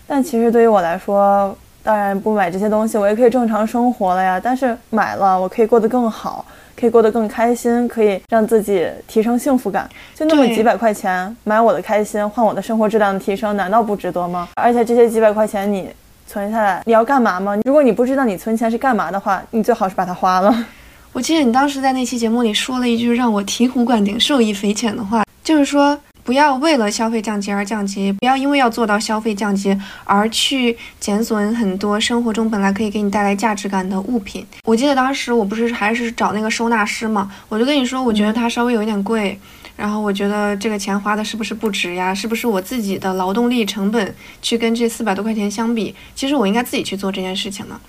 [0.07, 4.39] 但其实对于我来说，当然不买这些东西，我也可以正常生活了呀。
[4.41, 6.45] 但是买了，我可以过得更好。
[6.75, 9.87] 可以过得更开心，可以让自己提升幸福感。
[10.15, 14.49] 就那么几百块钱买我的开心，换我的生活质量的提升，难道不值得吗？
[14.55, 15.87] 而且这些几百块钱你
[16.27, 17.55] 存下来，你要干嘛吗？
[17.63, 20.53] 如果你不知道你存钱是干嘛的话，你最好是把它花了。
[21.13, 25.97] 我记得你当时在那期节目里说了一句让我醍醐灌顶、受益匪浅的话，就是说。
[26.23, 34.45] 不要为了消费降级而降级，不要因为要做到消费降级而去减损很多生活中本来可以给你带来价值感的物品。
[34.63, 39.37] 我记得当时我不是还是找那个收纳师嘛，我就跟你说，我觉得它稍微有一点贵，
[39.75, 42.13] 然后我觉得这个钱花的是不是不值呀？
[42.13, 47.79] 是不是我自己的劳动力成本去跟这四百多块钱相比，其实我应该自己去做这件事情呢？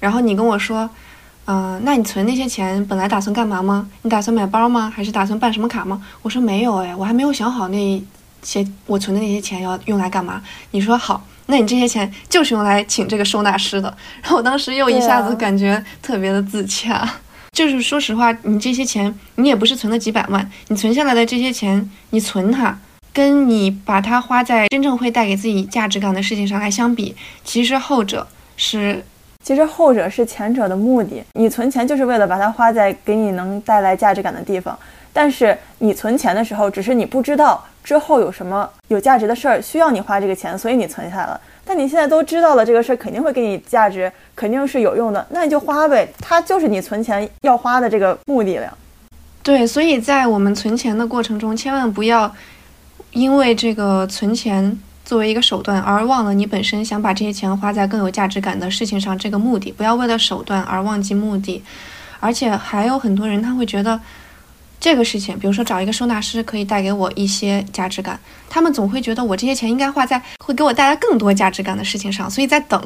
[0.00, 0.90] 然后你跟我说。
[1.46, 3.86] 嗯，那你存那些钱本来打算干嘛吗？
[4.00, 4.90] 你打算买包吗？
[4.94, 6.02] 还是打算办什么卡吗？
[6.22, 8.02] 我说没有哎，我还没有想好那
[8.42, 10.42] 些我存的那些钱要用来干嘛。
[10.70, 13.94] 你说好，那你这些钱就是用来请这个收纳师的。
[14.22, 17.06] 然后我当时又一下子感觉特别的自洽，
[17.52, 22.78] 就是说实话，你这些钱你也不是存了几百万，你存下来的这些钱，你存它，
[23.12, 27.14] 跟你把它花在真正会带给自己价值感的事情上来相比，
[27.44, 28.26] 其实后者
[28.56, 29.04] 是。
[29.44, 34.76] 其实后者是前者的目的，你存钱就是为了把它花在给你能带来价值感的地方。
[35.12, 41.38] 但是你存钱的时候，只是你不知道之后有什么有价值的事儿需要你花这个钱，所以你存下来了。
[41.62, 46.08] 但你现在都知道了这个事儿肯定会给你价值，肯定是有用的，那你就花呗。
[46.20, 48.78] 它就是你存钱要花的这个目的了。
[49.42, 52.34] 对，所以在我们存钱的过程中，千万不要
[53.12, 54.78] 因为这个存钱。
[55.04, 61.62] 作为一个手段，而忘了你本身想把这些钱花在更有价值感的事情上，这个目的不要为了手段而忘记目的。
[62.20, 64.00] 而且还有很多人他会觉得
[64.80, 72.82] 这个事情，比如说找一个收纳师可以带给我一些价值感，他们总会觉得我这些钱应该花在会给我带来更多价值感的事情上，所以在等。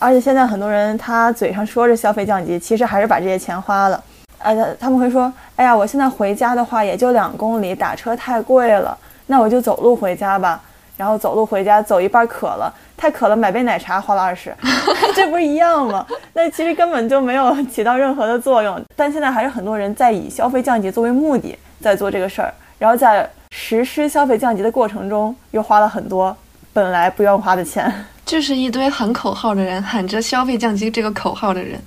[0.00, 4.02] 而且现在很多人他嘴上说着消费降级，其实还是把这些钱花了。
[4.38, 10.62] 呃，他们会说，哎呀，我现在回家的话也就两公里，打车太贵了，那我就走路回家吧。
[10.98, 14.54] 然后走路回家，走一半渴了，太渴了，买杯奶茶花了二十，
[15.14, 16.04] 这不是一样吗？
[16.34, 18.78] 那其实根本就没有起到任何的作用。
[18.96, 26.36] 但现在还是很多人在以消费降级作为目的在做这个事儿，然后在实施消费降级的过程中又花了很多
[26.72, 27.90] 本来不用花的钱，
[28.26, 31.80] 就是一堆喊口号的人，喊着消费降级这个口号的人，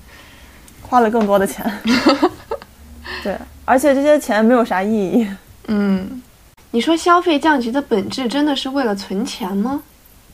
[0.82, 1.70] 花了更多的钱。
[3.22, 3.36] 对，
[3.66, 5.28] 而且这些钱没有啥意义。
[5.68, 6.22] 嗯。
[6.74, 9.84] 你说消费降级的本质真的是为了存钱吗？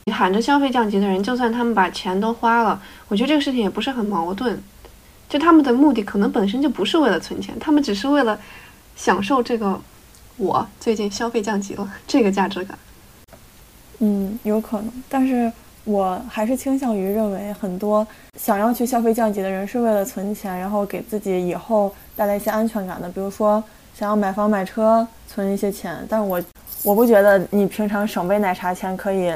[0.04, 4.56] 你喊着消费降级的人，就算他们把钱都花了，我觉得这个事情也不是很矛盾。
[5.28, 8.38] 就他们的目的可能本身就不是为了存钱，他们只是为了
[8.94, 9.78] 享受这个
[10.36, 12.78] 我最近消费降级了这个价值感。
[13.98, 18.06] 嗯，有可能，但是我还是倾向于认为，很多
[18.38, 23.62] 想要去消费降级的人是为了存钱，然后给自己以后带来一些安全感的，比如说
[23.98, 25.06] 想要买房买车。
[25.30, 26.42] 存一些钱，但我
[26.82, 29.30] 我不觉得你平常省杯奶茶钱可以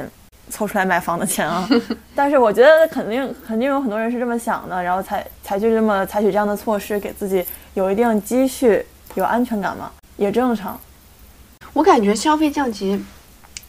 [0.49, 1.69] 凑出来买房的钱啊。
[2.15, 7.45] 但是我觉得肯定肯定有很多人是这么想的，然后才才去这么采取这样的措施，给自己
[7.75, 8.83] 有一定积蓄，
[9.13, 10.77] 有安全感嘛，也正常。
[11.73, 12.99] 我感觉消费降级，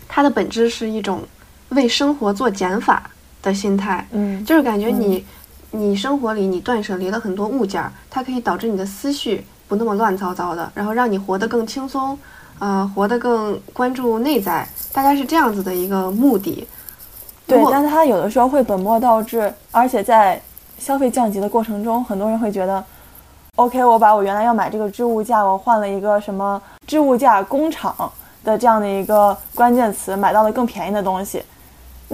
[0.09, 1.23] 它的本质是一种
[1.69, 3.09] 为生活做减法
[3.43, 4.05] 的心态。
[4.13, 5.25] 嗯，就是感觉你
[5.71, 9.45] 你生活里你断舍离了很多物件，它可以导致你的思绪。
[9.75, 12.17] 不那么乱糟糟的，然后让你活得更轻松，
[12.61, 16.67] 呃，活得更关注内在，大概是这样子的一个目的。
[17.47, 20.41] 对，但是他有的时候会本末倒置，而且在
[20.79, 22.83] 消费降级的过程中，很多人会觉得
[23.57, 27.95] ，OK，我把我原来要买这个置物架，我换了一个什么置物架工厂
[28.45, 31.43] 的这样的一个关键词，买到了更便宜的东西。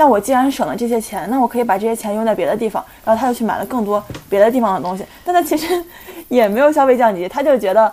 [0.00, 5.04] 那我既然省了这些钱，那我可以把这些钱用在别的地方，然后他就去买了更多别的地方的东西。
[5.22, 5.66] 但他其实
[6.28, 7.92] 也没有消费降级，他就觉得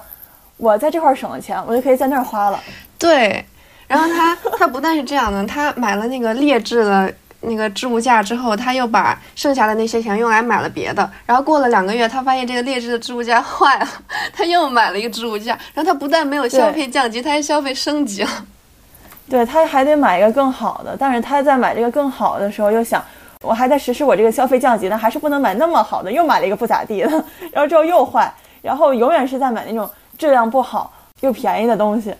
[0.56, 2.58] 我在这块省了钱，我就可以在那儿花了。
[2.98, 3.44] 对，
[3.90, 11.12] 然后他他不但是这样的，他买了那个劣质的那个置物架之后，他又把剩下的那些钱用来买了别的。
[11.26, 13.88] 然后过了两个月，他发现这个劣质的置物架坏了，
[14.32, 15.60] 他又买了一个置物架。
[15.74, 18.46] 然后他不但没有消费降级，他还消费升级了。
[19.30, 20.96] 对，他还得买一个更好的。
[20.98, 23.04] 但是他在买这个更好的时候，又想
[23.42, 27.10] 我还在实施我这个消费降级呢，还是不能买那么好的，又买了一个不咋地的。
[27.52, 32.16] 然后之后又坏，然后永远是在买那种质量不好又便宜的东西，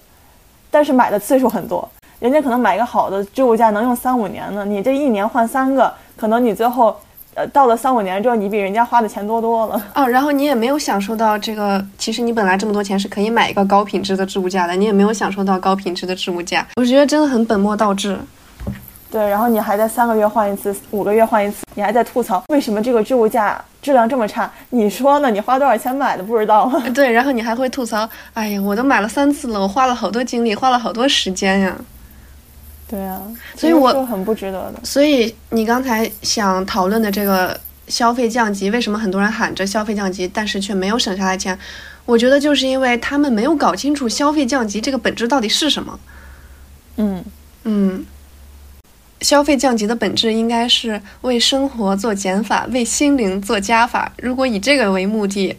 [0.70, 1.88] 但是买的次数很多。
[2.20, 6.96] 人家可能买一个好的置物架能用三五年呢，你这一年换三个，可能你最后，
[7.38, 9.80] 呃，到了三五年之后，你比人家花的钱多多了。
[9.94, 18.18] 哦，然后你也没有享受到这个，其实你本来这么多钱是可以买一个高品质的置物架的，你也没有享受到高品质的置物架，我觉得真的很本末倒置。
[19.12, 24.52] 对，然后你还在三个月换一次，五个月换一次，你还在吐槽为什么这个置物架质量这么差？
[24.72, 25.30] 你说呢？
[25.30, 26.82] 你花多少钱买的不知道吗？
[26.96, 31.76] 对，然后你还会吐槽，哎呀，我都买了三次了，我花了好多精力，花了好多时间呀。
[32.90, 33.22] 对啊，
[33.58, 34.80] 所以我很不值得的。
[34.82, 37.60] 所以你刚才想讨论的这个
[37.90, 41.58] 消费降级，为什么很多人喊着消费降级，但是却没有省下来钱？
[42.06, 46.00] 我觉得就是因为他们没有搞清楚消费降级这个本质到底是什么。
[46.96, 47.26] 嗯
[47.66, 48.06] 嗯，
[49.20, 54.14] 消费降级的本质应该是为生活做减法，为心灵做加法。
[54.20, 55.58] 如果以这个为目的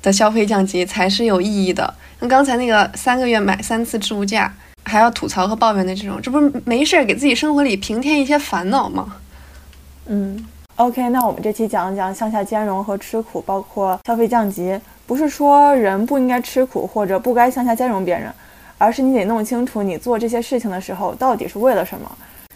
[0.00, 1.92] 的消费降级才是有意义的。
[2.20, 4.50] 那刚才那个三个月买三次置物架。
[4.90, 9.14] 还要吐槽和抱怨的这种，这不是没事儿给自己生活里平添一些烦恼吗？
[10.06, 14.78] 嗯，OK，那我们这期讲一讲向下兼容和吃苦，包括消费降级。
[15.06, 18.32] 不是说人不应该吃苦或者不该向下兼容别人，
[18.78, 22.10] 而是你得弄清楚你做这些事情的时候到底是为了什么，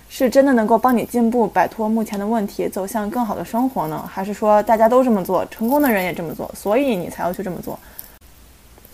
[0.09, 7.78] 是真的能够帮你进步、摆脱目前的问题，走向更好的生活呢，还是说大家都这么做，成功的人也这么做，所以你才要去这么做？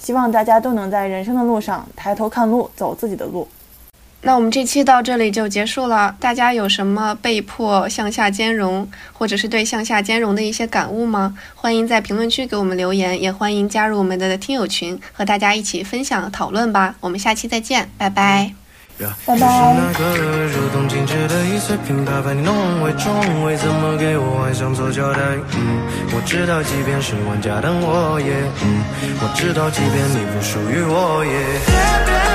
[0.02, 3.46] 希望大家都能在人生的路上抬头看路，走自己的路。
[4.22, 6.14] 那我们这期到这里就结束了。
[6.20, 11.38] 大家有什么被迫向下兼容，或者是对向下兼容的一些感悟吗？
[11.54, 16.96] 欢迎在评论区给我们留言，也欢迎加入我们的听友群，和大家一起分享讨论吧。
[17.00, 18.59] 我们下期再见，拜拜。
[19.26, 19.40] 拜拜。
[19.40, 25.20] 就是那个如同静止的一碎平白把你弄为重为怎么给我做交代？
[25.56, 25.80] 嗯，
[26.14, 28.32] 我知道，即便是万家灯，火也
[28.62, 28.84] 嗯，
[29.22, 32.29] 我知道，即便你不属于我，也。